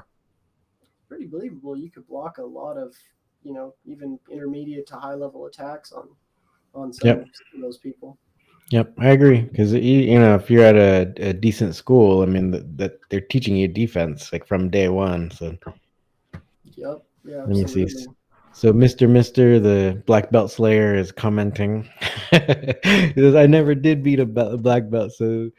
[1.08, 2.94] pretty believable you could block a lot of
[3.42, 6.08] you know even intermediate to high level attacks on
[6.74, 7.18] on some Yep.
[7.20, 8.18] of those people
[8.70, 9.42] Yep, I agree.
[9.42, 13.20] Because you, you know, if you're at a, a decent school, I mean, that they're
[13.20, 15.30] teaching you defense like from day one.
[15.30, 15.56] So,
[16.76, 17.04] Yep.
[17.24, 17.44] Yeah.
[17.46, 17.88] Let me see.
[18.52, 21.88] So Mister Mister, the black belt slayer, is commenting.
[22.30, 25.50] he says, "I never did beat a, a black belt, so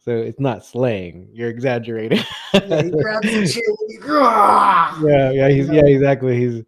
[0.00, 1.28] so it's not slaying.
[1.32, 2.20] You're exaggerating."
[2.54, 3.62] Yeah, he grabs the chin.
[3.66, 6.36] and he- "Rah!" yeah, yeah, he's yeah, exactly.
[6.36, 6.62] He's,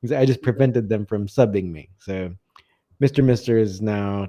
[0.00, 1.90] he's I just prevented them from subbing me.
[1.98, 2.34] So
[3.02, 3.22] Mr.
[3.22, 4.28] Mister is now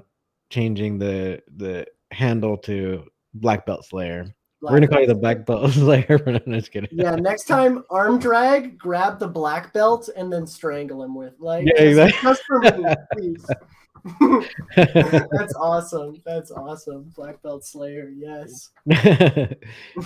[0.50, 4.34] changing the the handle to Black Belt Slayer.
[4.60, 5.14] We're gonna Black call you the.
[5.14, 6.22] Black Belt Slayer.
[6.26, 6.90] I'm just kidding.
[6.92, 7.14] Yeah.
[7.16, 11.66] Next time, arm drag, grab the black belt, and then strangle him with like.
[11.66, 12.20] Yeah, exactly.
[12.22, 12.70] Just for me,
[13.12, 13.46] please.
[14.76, 16.22] That's awesome.
[16.24, 17.12] That's awesome.
[17.16, 18.10] Black belt slayer.
[18.14, 18.70] Yes.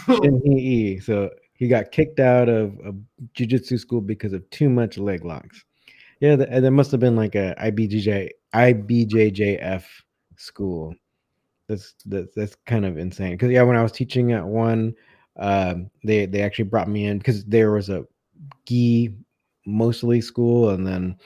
[0.06, 1.00] Shin-hee.
[1.00, 2.92] So he got kicked out of a
[3.34, 5.64] jiu-jitsu school because of too much leg locks.
[6.20, 9.84] Yeah, th- there must have been like a IBJJ IBJJF
[10.36, 10.94] school.
[11.68, 13.32] That's that's that's kind of insane.
[13.32, 14.94] Because yeah, when I was teaching at one,
[15.38, 18.04] um, they they actually brought me in because there was a
[18.66, 19.14] gi
[19.66, 21.16] mostly school, and then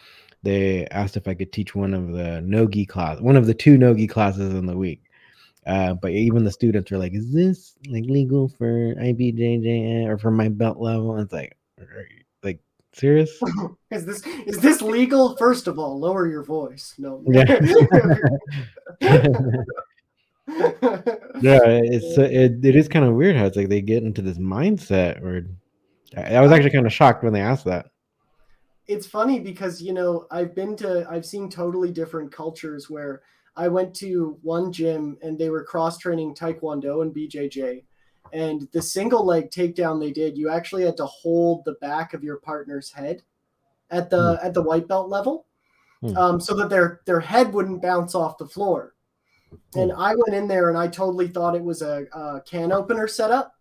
[0.43, 3.55] they asked if I could teach one of the no gi class, one of the
[3.55, 5.03] two no gi classes in the week.
[5.67, 10.31] Uh, but even the students are like, "Is this like legal for IBJJ or for
[10.31, 11.57] my belt level?" And it's like
[12.99, 13.31] serious?
[13.91, 15.37] is this is this legal?
[15.37, 16.95] First of all, lower your voice.
[16.99, 17.23] No.
[19.01, 19.21] Yeah.
[21.43, 24.39] yeah, it's it, it is kind of weird how it's like they get into this
[24.39, 25.23] mindset.
[25.23, 25.47] Or
[26.17, 27.91] I was actually kind of shocked when they asked that.
[28.87, 33.23] It's funny because you know I've been to I've seen totally different cultures where
[33.57, 37.85] I went to one gym and they were cross training Taekwondo and BJJ,
[38.33, 42.23] and the single leg takedown they did, you actually had to hold the back of
[42.25, 43.23] your partner's head
[43.91, 44.47] at the hmm.
[44.47, 45.47] at the white belt level,
[46.01, 46.17] hmm.
[46.17, 48.95] um, so that their their head wouldn't bounce off the floor.
[49.75, 53.09] And I went in there and I totally thought it was a, a can opener
[53.09, 53.55] setup.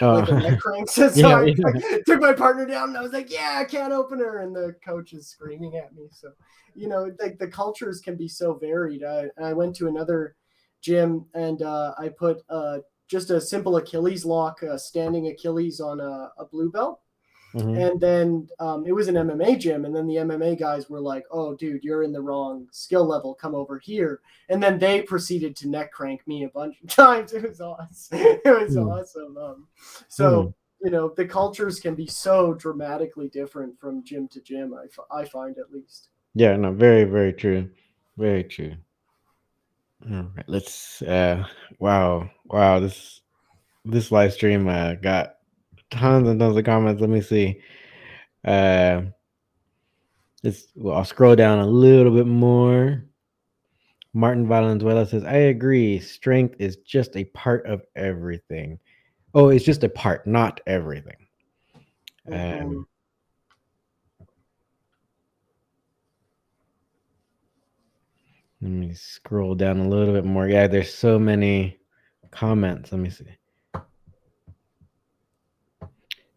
[0.00, 0.90] Uh, like a neck crank.
[0.90, 1.98] So yeah, I, yeah.
[2.06, 4.38] took my partner down and I was like, yeah, can opener.
[4.38, 6.08] And the coach is screaming at me.
[6.10, 6.32] So,
[6.74, 9.04] you know, like the cultures can be so varied.
[9.04, 10.36] I, I went to another
[10.80, 12.78] gym and uh, I put uh,
[13.12, 17.00] just a simple Achilles lock, standing Achilles on a, a blue belt.
[17.54, 17.74] Mm-hmm.
[17.74, 21.24] And then um, it was an MMA gym, and then the MMA guys were like,
[21.30, 23.34] "Oh, dude, you're in the wrong skill level.
[23.34, 27.34] Come over here." And then they proceeded to neck crank me a bunch of times.
[27.34, 28.18] It was awesome.
[28.18, 28.90] It was mm.
[28.90, 29.36] awesome.
[29.36, 29.66] Um,
[30.08, 30.54] so mm.
[30.80, 34.72] you know, the cultures can be so dramatically different from gym to gym.
[34.74, 36.08] I, I find at least.
[36.34, 37.68] Yeah, no, very very true,
[38.16, 38.76] very true.
[40.10, 41.02] All right, let's.
[41.02, 41.44] uh
[41.78, 43.22] Wow, wow this
[43.84, 45.36] this live stream uh, got
[45.90, 47.00] tons and tons of comments.
[47.00, 47.60] Let me see.
[48.44, 49.02] Uh,
[50.42, 53.04] it's, well, I'll scroll down a little bit more.
[54.14, 55.98] Martin Valenzuela says, I agree.
[55.98, 58.78] Strength is just a part of everything.
[59.34, 61.26] Oh, it's just a part, not everything.
[62.30, 62.86] Um,
[68.62, 70.46] let me scroll down a little bit more.
[70.46, 71.78] Yeah, there's so many
[72.30, 72.92] comments.
[72.92, 73.24] Let me see.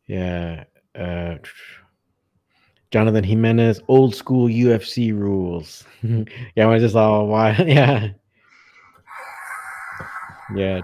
[0.08, 0.64] Yeah.
[0.98, 1.36] Uh,
[2.92, 5.84] Jonathan Jimenez, old school UFC rules.
[6.04, 7.52] yeah, I was just all why.
[7.68, 8.10] Yeah.
[10.56, 10.82] Yeah.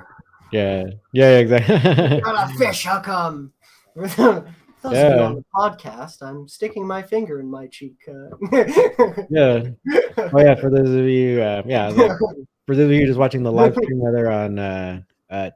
[0.51, 0.83] Yeah.
[1.13, 2.19] Yeah, exactly.
[2.21, 3.53] Got a fish, how come?
[4.81, 5.19] Those yeah.
[5.19, 7.97] on the podcast, I'm sticking my finger in my cheek.
[8.07, 8.35] Uh.
[9.29, 9.63] yeah.
[10.17, 13.51] Oh yeah, for those of you, uh, yeah, for those of you just watching the
[13.51, 15.49] live stream, whether on uh, uh,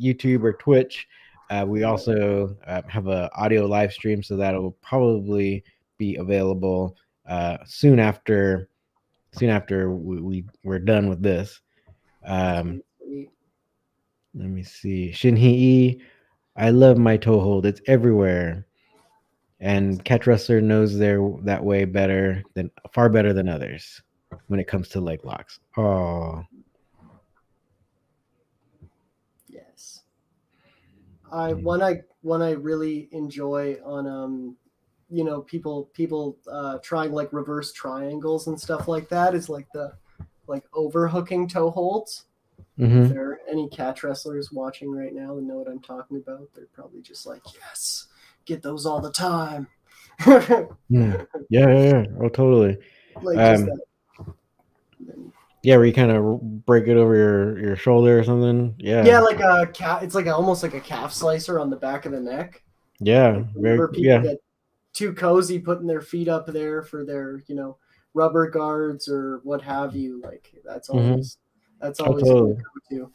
[0.00, 1.08] YouTube or Twitch,
[1.50, 5.64] uh, we also uh, have an audio live stream, so that'll probably
[5.98, 6.96] be available
[7.28, 8.68] uh, soon after
[9.32, 11.60] soon after we, we we're done with this.
[12.24, 12.82] Um,
[14.34, 15.10] let me see.
[15.12, 16.00] Shinhei,
[16.56, 17.66] I love my toe hold.
[17.66, 18.66] It's everywhere.
[19.60, 24.00] And Catch Wrestler knows their that way better than far better than others
[24.48, 25.58] when it comes to leg locks.
[25.76, 26.42] Oh,
[29.48, 30.02] Yes.
[31.32, 34.56] I one I one I really enjoy on um
[35.08, 39.66] you know people people uh trying like reverse triangles and stuff like that is like
[39.72, 39.92] the
[40.46, 42.26] like overhooking toe holds.
[42.80, 43.02] Mm-hmm.
[43.02, 46.48] If there are any catch wrestlers watching right now and know what I'm talking about,
[46.54, 48.06] they're probably just like, yes,
[48.46, 49.66] get those all the time.
[50.26, 50.64] yeah.
[50.88, 52.04] yeah, yeah, yeah.
[52.20, 52.78] Oh, totally.
[53.22, 53.68] Like um,
[55.62, 58.74] yeah, where you kind of break it over your your shoulder or something.
[58.78, 59.04] Yeah.
[59.04, 60.02] Yeah, like a cat.
[60.02, 62.62] It's like a, almost like a calf slicer on the back of the neck.
[62.98, 63.42] Yeah.
[63.54, 64.34] Very, people yeah.
[64.94, 67.76] too cozy putting their feet up there for their you know
[68.14, 70.20] rubber guards or what have you.
[70.22, 71.10] Like that's mm-hmm.
[71.10, 71.49] always mm-hmm.
[71.80, 72.56] That's always oh,
[72.90, 73.10] totally.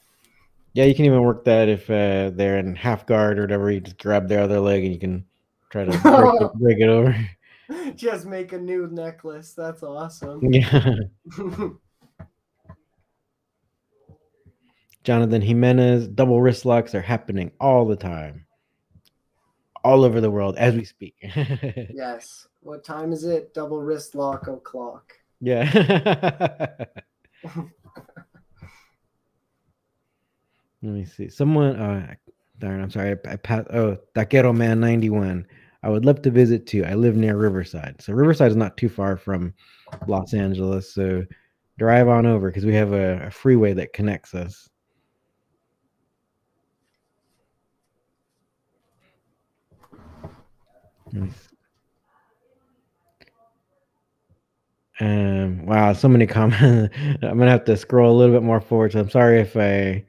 [0.73, 3.71] Yeah, you can even work that if uh, they're in half guard or whatever.
[3.71, 5.25] You just grab their other leg and you can
[5.69, 7.15] try to break, it, break it over.
[7.95, 9.53] Just make a new necklace.
[9.53, 10.41] That's awesome.
[10.53, 11.69] Yeah.
[15.03, 18.47] Jonathan Jimenez, double wrist locks are happening all the time,
[19.83, 21.15] all over the world as we speak.
[21.21, 22.47] yes.
[22.61, 23.53] What time is it?
[23.53, 25.13] Double wrist lock o'clock.
[25.39, 26.85] Yeah.
[30.85, 31.29] Let me see.
[31.29, 32.13] Someone, uh,
[32.59, 33.15] darn, I'm sorry.
[33.25, 33.67] I, I passed.
[33.71, 35.47] Oh, Taquero Man 91.
[35.81, 36.85] I would love to visit too.
[36.85, 37.99] I live near Riverside.
[37.99, 39.51] So Riverside is not too far from
[40.07, 40.93] Los Angeles.
[40.93, 41.25] So
[41.79, 44.69] drive on over because we have a, a freeway that connects us.
[54.99, 56.95] Um, wow, so many comments.
[57.23, 58.91] I'm gonna have to scroll a little bit more forward.
[58.91, 60.05] So I'm sorry if I,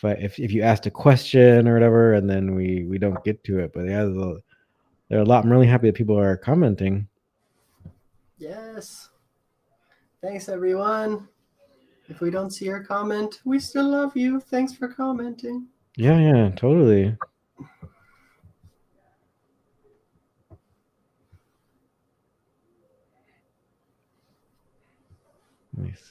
[0.00, 3.22] if I, if, if you asked a question or whatever, and then we we don't
[3.24, 3.72] get to it.
[3.72, 4.36] But yeah, there's a,
[5.08, 5.44] there are a lot.
[5.44, 7.06] I'm really happy that people are commenting.
[8.38, 9.10] Yes.
[10.22, 11.28] Thanks, everyone.
[12.08, 14.40] If we don't see your comment, we still love you.
[14.40, 15.66] Thanks for commenting.
[15.96, 17.16] Yeah, yeah, totally.
[25.76, 26.09] Nice.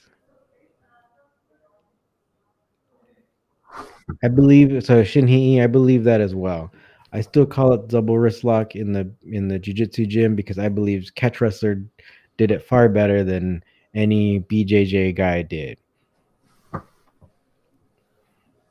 [4.23, 5.03] I believe so.
[5.03, 6.71] Shinhei, I believe that as well.
[7.11, 10.69] I still call it double wrist lock in the in the jiu-jitsu gym because I
[10.69, 11.83] believe catch wrestler
[12.37, 13.63] did it far better than
[13.95, 15.79] any BJJ guy did.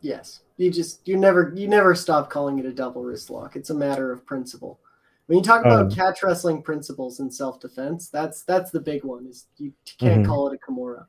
[0.00, 3.56] Yes, you just you never you never stop calling it a double wrist lock.
[3.56, 4.78] It's a matter of principle.
[5.26, 9.04] When you talk about um, catch wrestling principles in self defense, that's that's the big
[9.04, 9.26] one.
[9.26, 10.30] Is you can't mm-hmm.
[10.30, 11.06] call it a kimura.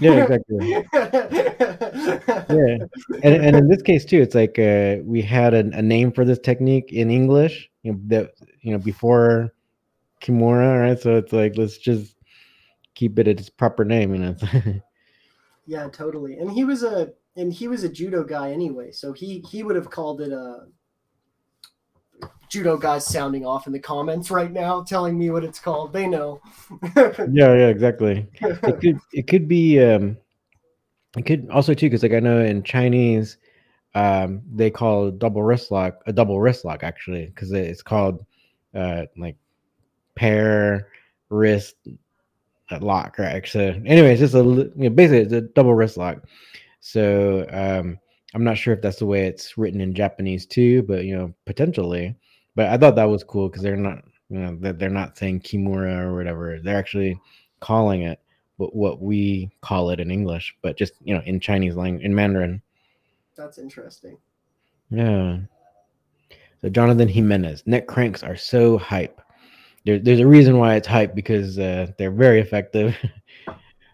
[0.00, 0.70] Yeah, exactly.
[2.48, 2.76] yeah,
[3.24, 6.38] and, and in this case too, it's like uh, we had a, name for this
[6.38, 7.68] technique in English.
[7.82, 9.52] You know that you know before
[10.22, 10.98] kimura, right?
[10.98, 12.14] So it's like let's just
[12.94, 14.36] keep it at its proper name, you know.
[15.66, 16.38] yeah, totally.
[16.38, 19.76] And he was a and he was a judo guy anyway, so he he would
[19.76, 20.66] have called it a
[22.50, 25.92] judo guys sounding off in the comments right now, telling me what it's called.
[25.92, 26.42] They know.
[26.96, 28.26] yeah, yeah, exactly.
[28.40, 30.18] It could it could be um
[31.16, 33.38] it could also too because like I know in Chinese
[33.94, 38.24] um they call double wrist lock a double wrist lock actually because it's called
[38.74, 39.36] uh like
[40.14, 40.88] pair
[41.28, 41.76] wrist
[42.80, 46.22] lock right so anyway it's just a you know, basically it's a double wrist lock
[46.78, 47.98] so um
[48.32, 51.34] i'm not sure if that's the way it's written in japanese too but you know
[51.46, 52.14] potentially
[52.54, 55.40] but I thought that was cool because they're not, you know, that they're not saying
[55.40, 56.58] Kimura or whatever.
[56.62, 57.20] They're actually
[57.60, 58.20] calling it
[58.56, 62.14] what what we call it in English, but just you know in Chinese language in
[62.14, 62.62] Mandarin.
[63.36, 64.18] That's interesting.
[64.90, 65.38] Yeah.
[66.60, 69.20] So Jonathan Jimenez, neck cranks are so hype.
[69.86, 72.94] There, there's a reason why it's hype because uh, they're very effective.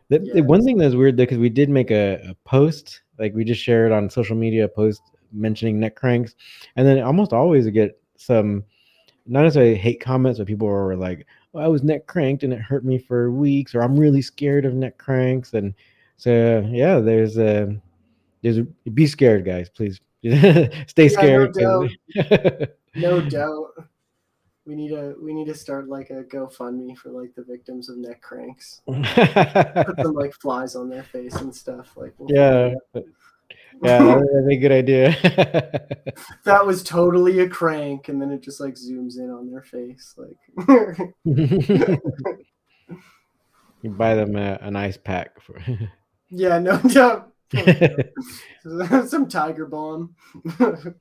[0.08, 0.34] the, yes.
[0.34, 3.44] the, one thing that's weird though, because we did make a, a post, like we
[3.44, 5.02] just shared on social media, a post
[5.32, 6.34] mentioning neck cranks,
[6.74, 8.64] and then almost always get some
[9.26, 12.60] not necessarily hate comments, but people were like, oh, I was neck cranked and it
[12.60, 15.52] hurt me for weeks, or I'm really scared of neck cranks.
[15.54, 15.74] And
[16.16, 17.76] so, yeah, there's a,
[18.42, 20.00] there's a, be scared, guys, please
[20.86, 21.54] stay scared.
[21.56, 22.68] no, doubt.
[22.94, 23.68] no doubt.
[24.64, 27.98] We need to we need to start like a GoFundMe for like the victims of
[27.98, 28.80] neck cranks.
[28.86, 31.92] Put them like flies on their face and stuff.
[31.96, 32.74] Like we'll yeah,
[33.82, 34.20] yeah,
[34.50, 35.16] a good idea.
[36.44, 40.14] that was totally a crank, and then it just like zooms in on their face,
[40.16, 40.36] like.
[43.82, 45.60] you buy them a, an ice pack for.
[46.30, 47.32] yeah, no doubt.
[49.06, 50.14] Some tiger balm.
[50.58, 50.94] Let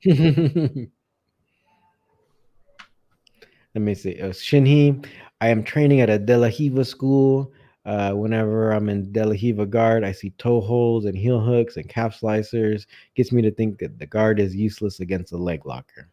[3.82, 4.18] me see.
[4.22, 5.04] Oh, Shinhei,
[5.40, 7.52] I am training at a De La Riva school.
[7.86, 11.76] Uh, whenever I'm in De La Riva guard, I see toe holds and heel hooks
[11.76, 12.84] and calf slicers.
[13.14, 16.08] Gets me to think that the guard is useless against a leg locker.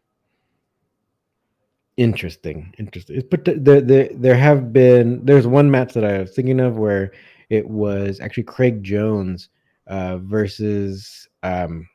[1.97, 3.23] Interesting, interesting.
[3.29, 6.77] But the, the, the, there have been there's one match that I was thinking of
[6.77, 7.11] where
[7.49, 9.49] it was actually Craig Jones
[9.87, 11.89] uh, versus um,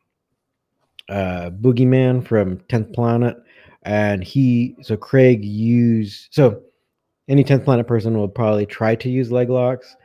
[1.08, 3.36] uh, Boogeyman from Tenth Planet,
[3.84, 6.62] and he so Craig used so
[7.28, 9.96] any 10th planet person will probably try to use leg locks.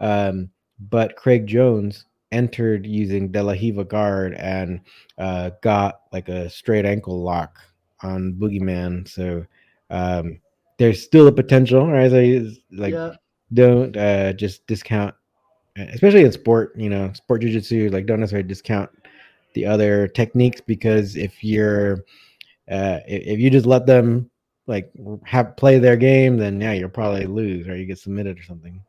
[0.00, 0.50] Um,
[0.90, 4.80] but Craig Jones entered using De La Riva guard and
[5.18, 7.58] uh, got like a straight ankle lock
[8.02, 9.08] on Boogeyman.
[9.08, 9.44] So
[9.90, 10.40] um,
[10.78, 12.10] there's still a potential, right?
[12.10, 13.14] So like, yeah.
[13.52, 15.14] don't uh, just discount,
[15.76, 18.90] especially in sport, you know, sport jujitsu, like don't necessarily discount
[19.54, 22.04] the other techniques because if you're,
[22.70, 24.30] uh, if you just let them
[24.68, 24.92] like
[25.24, 28.80] have play their game, then yeah, you'll probably lose or you get submitted or something.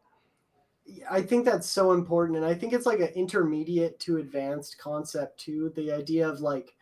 [1.10, 5.40] I think that's so important, and I think it's like an intermediate to advanced concept
[5.40, 5.72] too.
[5.76, 6.76] The idea of like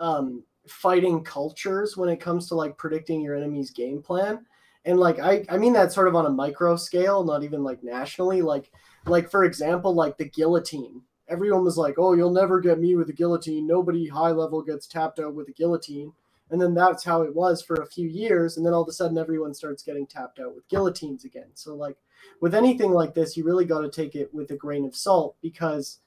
[0.00, 4.46] um, fighting cultures when it comes to like predicting your enemy's game plan,
[4.84, 7.82] and like I I mean that sort of on a micro scale, not even like
[7.82, 8.40] nationally.
[8.40, 8.70] Like
[9.06, 11.02] like for example, like the guillotine.
[11.26, 13.66] Everyone was like, "Oh, you'll never get me with a guillotine.
[13.66, 16.12] Nobody high level gets tapped out with a guillotine."
[16.50, 18.56] And then that's how it was for a few years.
[18.56, 21.48] And then all of a sudden, everyone starts getting tapped out with guillotines again.
[21.54, 21.96] So, like,
[22.40, 25.36] with anything like this, you really got to take it with a grain of salt
[25.40, 26.00] because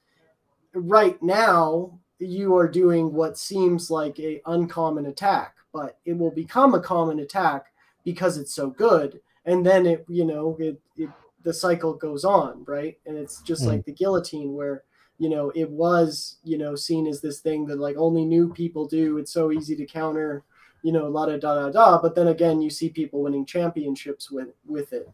[0.74, 6.74] right now, you are doing what seems like a uncommon attack, but it will become
[6.74, 7.66] a common attack
[8.04, 9.20] because it's so good.
[9.44, 11.10] And then it, you know, it, it
[11.44, 12.98] the cycle goes on, right?
[13.06, 13.68] And it's just mm.
[13.68, 14.82] like the guillotine where
[15.18, 18.86] you know, it was, you know, seen as this thing that like only new people
[18.86, 19.18] do.
[19.18, 20.44] It's so easy to counter,
[20.82, 22.00] you know, a la da da da da.
[22.00, 25.08] But then again, you see people winning championships with with it.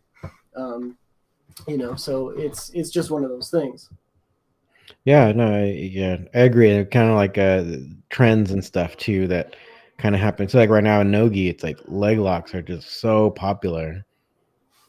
[0.55, 0.97] Um,
[1.67, 3.89] you know, so it's it's just one of those things.
[5.05, 6.85] Yeah, no, I, yeah, I agree.
[6.87, 7.65] Kind of like uh,
[8.11, 9.57] trends and stuff too that
[9.99, 10.49] kind of happen.
[10.49, 14.05] So like right now in Nogi, it's like leg locks are just so popular.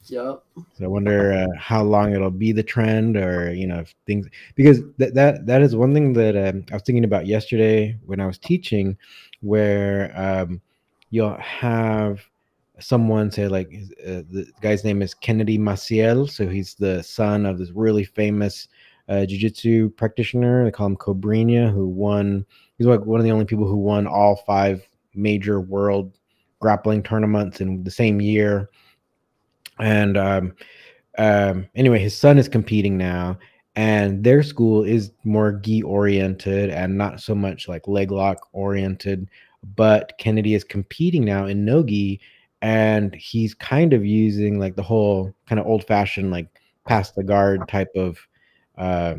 [0.08, 0.44] Yep.
[0.56, 4.28] So I wonder uh, how long it'll be the trend, or you know, if things
[4.56, 8.20] because that that that is one thing that um, I was thinking about yesterday when
[8.20, 8.98] I was teaching,
[9.42, 10.62] where um,
[11.10, 12.22] you'll have
[12.80, 13.74] someone say like
[14.06, 18.68] uh, the guy's name is Kennedy Maciel, so he's the son of this really famous
[19.10, 20.66] uh, jiu-jitsu practitioner.
[20.66, 22.46] They call him Cobrinha, who won.
[22.78, 26.18] He's like one of the only people who won all five major world
[26.60, 28.70] grappling tournaments in the same year
[29.80, 30.54] and um,
[31.18, 33.38] um, anyway, his son is competing now,
[33.76, 39.30] and their school is more gi oriented and not so much like leg lock oriented.
[39.76, 42.22] But Kennedy is competing now in nogi,
[42.62, 46.48] and he's kind of using like the whole kind of old fashioned like
[46.86, 48.20] pass the guard type of
[48.78, 49.16] uh,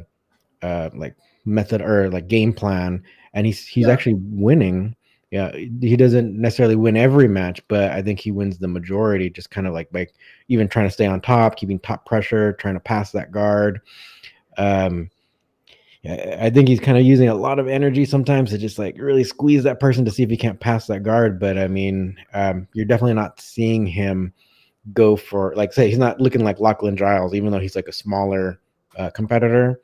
[0.63, 3.03] uh, like method or like game plan,
[3.35, 3.93] and he's he's yeah.
[3.93, 4.95] actually winning
[5.37, 9.29] yeah, he doesn't necessarily win every match, but I think he wins the majority.
[9.29, 10.15] Just kind of like like
[10.49, 13.83] even trying to stay on top, keeping top pressure, trying to pass that guard.
[14.57, 15.11] Um,
[16.07, 19.25] I think he's kind of using a lot of energy sometimes to just like really
[19.25, 21.39] squeeze that person to see if he can't pass that guard.
[21.39, 24.33] But I mean, um, you're definitely not seeing him
[24.95, 27.93] go for like say he's not looking like Lachlan Giles, even though he's like a
[27.93, 28.59] smaller
[28.97, 29.83] uh, competitor.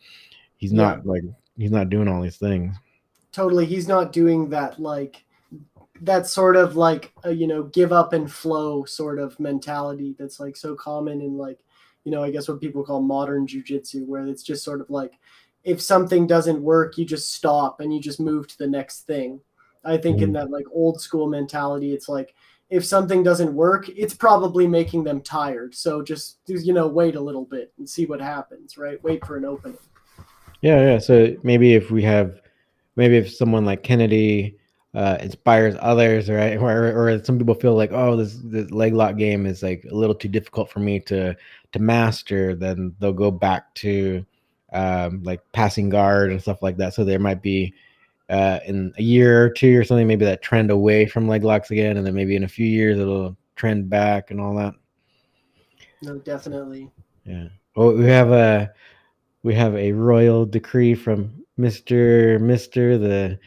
[0.57, 0.83] He's yeah.
[0.83, 1.25] not like
[1.59, 2.75] he's not doing all these things.
[3.33, 5.27] Totally, he's not doing that like
[6.03, 10.39] that sort of like a, you know give up and flow sort of mentality that's
[10.39, 11.59] like so common in like
[12.05, 15.19] you know i guess what people call modern jiu-jitsu where it's just sort of like
[15.65, 19.41] if something doesn't work you just stop and you just move to the next thing.
[19.85, 20.25] I think mm-hmm.
[20.25, 22.35] in that like old school mentality it's like
[22.71, 25.75] if something doesn't work it's probably making them tired.
[25.75, 29.03] So just you know wait a little bit and see what happens right?
[29.03, 29.79] Wait for an opening.
[30.61, 30.99] Yeah yeah.
[30.99, 32.41] So maybe if we have
[32.97, 34.59] maybe if someone like kennedy
[34.95, 36.57] uh, inspires others, right?
[36.57, 39.95] Or, or some people feel like, oh, this this leg lock game is like a
[39.95, 41.35] little too difficult for me to
[41.73, 42.55] to master.
[42.55, 44.25] Then they'll go back to
[44.73, 46.95] um, like passing guard and stuff like that.
[46.95, 47.75] So there might be
[48.29, 51.71] uh, in a year or two or something, maybe that trend away from leg locks
[51.71, 54.75] again, and then maybe in a few years it'll trend back and all that.
[56.03, 56.91] No, definitely.
[57.25, 57.49] Yeah.
[57.77, 58.73] Well, we have a
[59.43, 63.39] we have a royal decree from Mister Mister the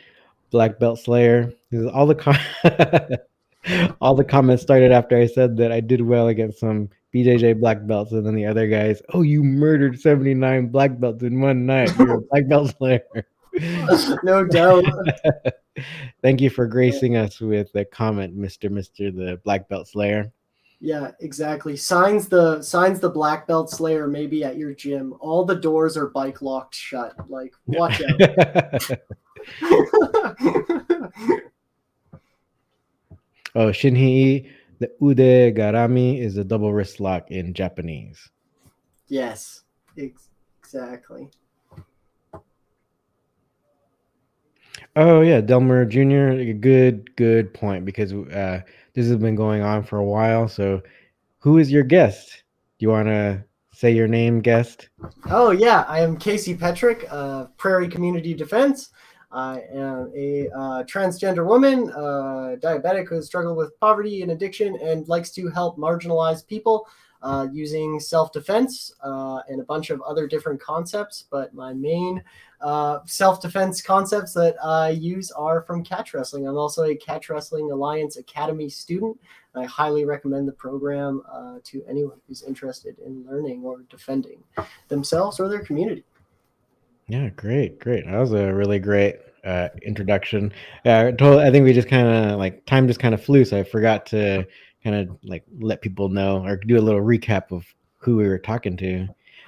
[0.55, 1.51] Black Belt Slayer.
[1.93, 2.37] All the com-
[3.99, 7.85] all the comments started after I said that I did well against some BJJ black
[7.85, 11.65] belts, and then the other guys, oh, you murdered seventy nine black belts in one
[11.65, 11.91] night.
[11.99, 13.01] You're a black belt slayer.
[14.23, 14.85] no doubt.
[16.21, 20.31] Thank you for gracing us with the comment, Mister Mister the Black Belt Slayer.
[20.85, 21.75] Yeah, exactly.
[21.75, 25.15] Signs the signs the black belt slayer maybe at your gym.
[25.19, 27.15] All the doors are bike locked shut.
[27.27, 28.21] Like, watch out.
[33.55, 38.29] oh, Shinhei, the ude garami is a double wrist lock in Japanese.
[39.07, 39.63] Yes,
[39.97, 40.29] ex-
[40.59, 41.31] exactly.
[44.95, 46.39] Oh yeah, Delmer Jr.
[46.39, 48.61] A good, good point because uh,
[48.95, 50.47] this has been going on for a while.
[50.47, 50.81] So,
[51.39, 52.43] who is your guest?
[52.79, 54.89] Do you want to say your name, guest?
[55.29, 58.89] Oh yeah, I am Casey Petrick of Prairie Community Defense.
[59.31, 64.77] I am a uh, transgender woman, uh, diabetic who has struggled with poverty and addiction
[64.81, 66.87] and likes to help marginalized people
[67.25, 71.25] uh, using self defense uh, and a bunch of other different concepts.
[71.31, 72.23] But my main
[72.61, 76.47] uh, self defense concepts that I use are from catch wrestling.
[76.47, 79.19] I'm also a Catch Wrestling Alliance Academy student.
[79.55, 84.43] I highly recommend the program uh, to anyone who's interested in learning or defending
[84.89, 86.03] themselves or their community.
[87.07, 88.05] Yeah, great, great.
[88.05, 90.53] That was a really great uh, introduction.
[90.83, 91.43] Yeah, totally.
[91.43, 94.05] I think we just kind of like time just kind of flew, so I forgot
[94.07, 94.45] to
[94.85, 97.65] kind of like let people know or do a little recap of
[97.97, 99.07] who we were talking to.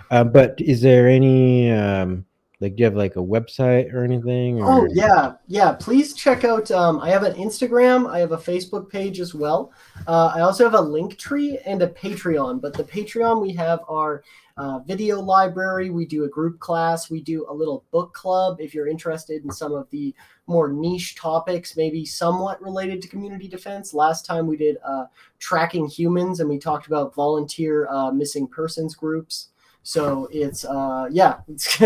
[0.09, 2.25] Uh, but is there any um,
[2.59, 4.61] like do you have like a website or anything?
[4.61, 4.71] Or...
[4.71, 5.73] Oh yeah, yeah.
[5.73, 6.71] Please check out.
[6.71, 8.09] Um, I have an Instagram.
[8.09, 9.71] I have a Facebook page as well.
[10.07, 12.59] Uh, I also have a Linktree and a Patreon.
[12.59, 14.23] But the Patreon we have our
[14.57, 15.91] uh, video library.
[15.91, 17.11] We do a group class.
[17.11, 20.15] We do a little book club if you're interested in some of the
[20.47, 23.93] more niche topics, maybe somewhat related to community defense.
[23.93, 25.05] Last time we did uh,
[25.37, 29.49] tracking humans, and we talked about volunteer uh, missing persons groups.
[29.87, 31.79] So it's uh yeah, it's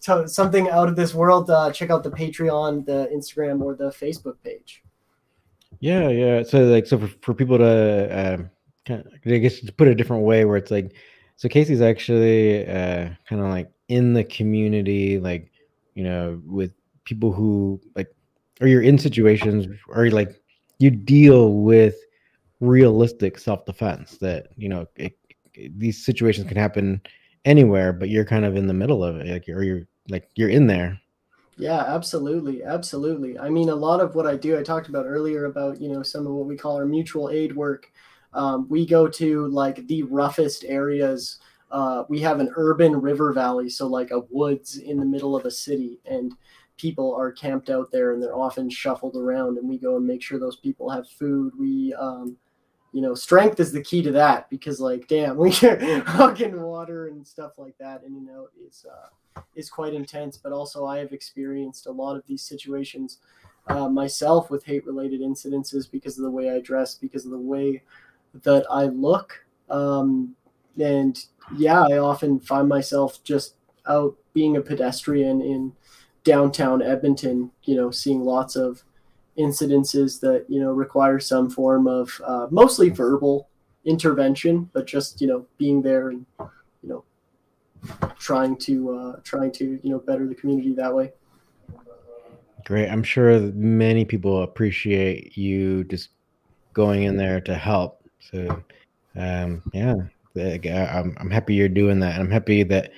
[0.34, 1.48] something out of this world.
[1.48, 4.82] Uh, check out the Patreon, the Instagram, or the Facebook page.
[5.80, 6.42] Yeah, yeah.
[6.42, 8.50] So like, so for, for people to, um,
[8.84, 10.92] kind of, I guess to put it a different way, where it's like,
[11.36, 15.50] so Casey's actually uh, kind of like in the community, like
[15.94, 16.72] you know, with
[17.04, 18.14] people who like,
[18.60, 20.38] or you're in situations, or like
[20.78, 21.96] you deal with
[22.60, 25.16] realistic self defense that you know it,
[25.54, 27.00] it, these situations can happen
[27.48, 30.50] anywhere, but you're kind of in the middle of it, like or you're like you're
[30.50, 31.00] in there.
[31.56, 33.38] Yeah, absolutely, absolutely.
[33.38, 36.02] I mean, a lot of what I do, I talked about earlier about you know
[36.02, 37.90] some of what we call our mutual aid work.
[38.34, 41.38] Um, we go to like the roughest areas.
[41.70, 45.46] Uh, we have an urban river valley, so like a woods in the middle of
[45.46, 46.32] a city, and
[46.76, 49.58] people are camped out there, and they're often shuffled around.
[49.58, 51.52] And we go and make sure those people have food.
[51.58, 52.36] We um,
[52.92, 57.08] you know, strength is the key to that because, like, damn, we get fucking water
[57.08, 60.36] and stuff like that and out is uh, is quite intense.
[60.36, 63.18] But also, I have experienced a lot of these situations
[63.66, 67.38] uh, myself with hate related incidences because of the way I dress, because of the
[67.38, 67.82] way
[68.42, 70.34] that I look, um,
[70.78, 71.22] and
[71.56, 73.54] yeah, I often find myself just
[73.86, 75.72] out being a pedestrian in
[76.24, 78.84] downtown Edmonton, you know, seeing lots of
[79.38, 83.48] incidences that you know require some form of uh, mostly verbal
[83.84, 87.04] intervention, but just you know being there and you know
[88.18, 91.12] trying to uh, trying to you know better the community that way.
[92.64, 92.90] Great.
[92.90, 96.10] I'm sure many people appreciate you just
[96.74, 98.04] going in there to help.
[98.20, 98.62] So,
[99.16, 99.94] um, yeah,
[100.36, 102.12] I'm, I'm happy you're doing that.
[102.12, 102.92] And I'm happy that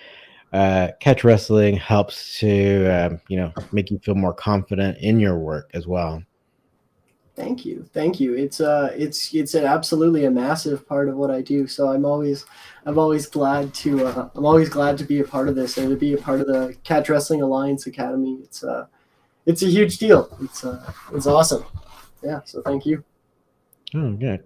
[0.52, 5.38] uh, catch wrestling helps to, um, you know, make you feel more confident in your
[5.38, 6.22] work as well.
[7.40, 8.34] Thank you, thank you.
[8.34, 11.66] It's uh, it's it's an absolutely a massive part of what I do.
[11.66, 12.44] So I'm always,
[12.84, 15.88] I'm always glad to, uh, I'm always glad to be a part of this and
[15.88, 18.40] to be a part of the Catch Wrestling Alliance Academy.
[18.42, 18.86] It's uh,
[19.46, 20.28] it's a huge deal.
[20.42, 21.64] It's uh, it's awesome.
[22.22, 22.40] Yeah.
[22.44, 23.02] So thank you.
[23.94, 24.44] Oh, good.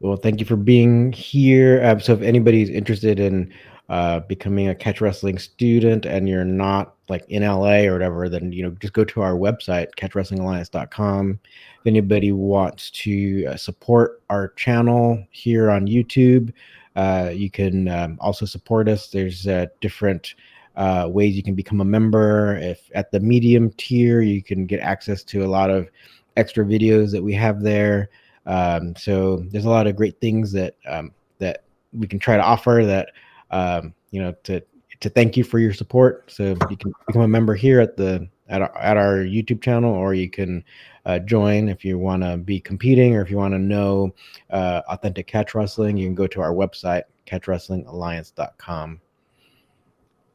[0.00, 1.82] Well, thank you for being here.
[1.82, 3.54] Um, so if anybody's interested in
[3.88, 8.52] uh, becoming a catch wrestling student and you're not like in LA or whatever, then
[8.52, 11.40] you know just go to our website catchwrestlingalliance.com.
[11.42, 16.52] If anybody wants to uh, support our channel here on YouTube,
[16.96, 19.08] uh, you can um, also support us.
[19.08, 20.34] There's uh, different
[20.76, 22.56] uh, ways you can become a member.
[22.56, 25.88] If at the medium tier, you can get access to a lot of
[26.36, 28.10] extra videos that we have there.
[28.46, 32.42] Um, so there's a lot of great things that um, that we can try to
[32.42, 33.10] offer that
[33.50, 34.62] um, you know, to
[35.00, 36.30] to thank you for your support.
[36.30, 39.92] So you can become a member here at the at our, at our YouTube channel,
[39.92, 40.64] or you can
[41.04, 44.14] uh, join if you want to be competing, or if you want to know
[44.50, 45.96] uh, authentic catch wrestling.
[45.96, 49.00] You can go to our website, catchwrestlingalliance.com.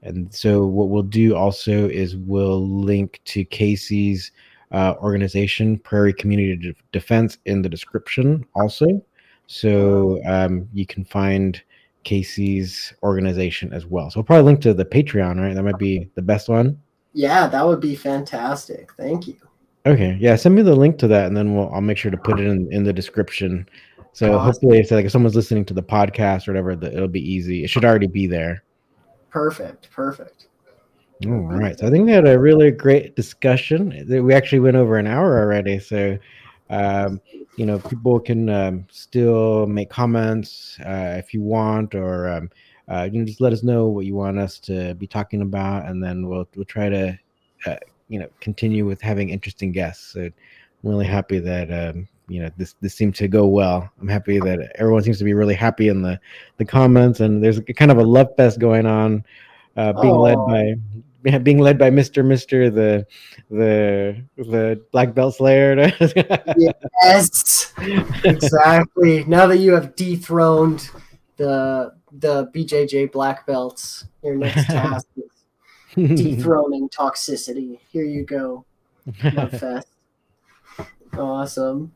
[0.03, 4.31] And so, what we'll do also is we'll link to Casey's
[4.71, 9.03] uh, organization, Prairie Community Defense, in the description also.
[9.47, 11.61] So um, you can find
[12.03, 14.09] Casey's organization as well.
[14.09, 15.55] So we'll probably link to the Patreon, right?
[15.55, 16.79] That might be the best one.
[17.13, 18.91] Yeah, that would be fantastic.
[18.93, 19.35] Thank you.
[19.85, 22.17] Okay, yeah, send me the link to that, and then we'll I'll make sure to
[22.17, 23.67] put it in in the description.
[24.13, 24.45] So awesome.
[24.45, 27.63] hopefully, if like if someone's listening to the podcast or whatever, the, it'll be easy.
[27.63, 28.63] It should already be there.
[29.29, 29.89] Perfect.
[29.91, 30.47] Perfect.
[31.25, 31.77] All right.
[31.77, 34.05] So I think we had a really great discussion.
[34.07, 35.79] We actually went over an hour already.
[35.79, 36.17] So
[36.73, 37.21] um,
[37.55, 42.49] you know, people can um, still make comments uh, if you want, or um,
[42.87, 45.85] uh, you know, just let us know what you want us to be talking about,
[45.85, 47.17] and then we'll we'll try to,
[47.67, 47.75] uh,
[48.09, 50.13] you know, continue with having interesting guests.
[50.13, 50.33] So I'm
[50.81, 53.87] really happy that um, you know this this seemed to go well.
[54.01, 56.19] I'm happy that everyone seems to be really happy in the
[56.57, 59.23] the comments, and there's kind of a love fest going on,
[59.77, 60.21] uh, being oh.
[60.21, 60.73] led by
[61.23, 63.05] being led by Mister Mister the
[63.49, 65.75] the the black belt slayer.
[67.03, 67.73] yes,
[68.23, 69.23] exactly.
[69.25, 70.89] Now that you have dethroned
[71.37, 77.79] the the BJJ black belts, your next task is dethroning toxicity.
[77.89, 78.65] Here you go,
[79.21, 79.87] fest.
[81.17, 81.93] Awesome.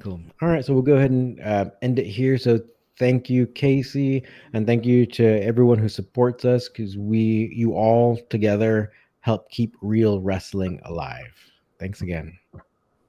[0.00, 0.20] Cool.
[0.42, 2.36] All right, so we'll go ahead and uh, end it here.
[2.36, 2.60] So
[2.98, 8.18] thank you, Casey, and thank you to everyone who supports us because we, you all
[8.30, 11.34] together, help keep real wrestling alive.
[11.78, 12.38] Thanks again.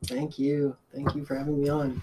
[0.05, 0.75] Thank you.
[0.93, 2.01] Thank you for having me on.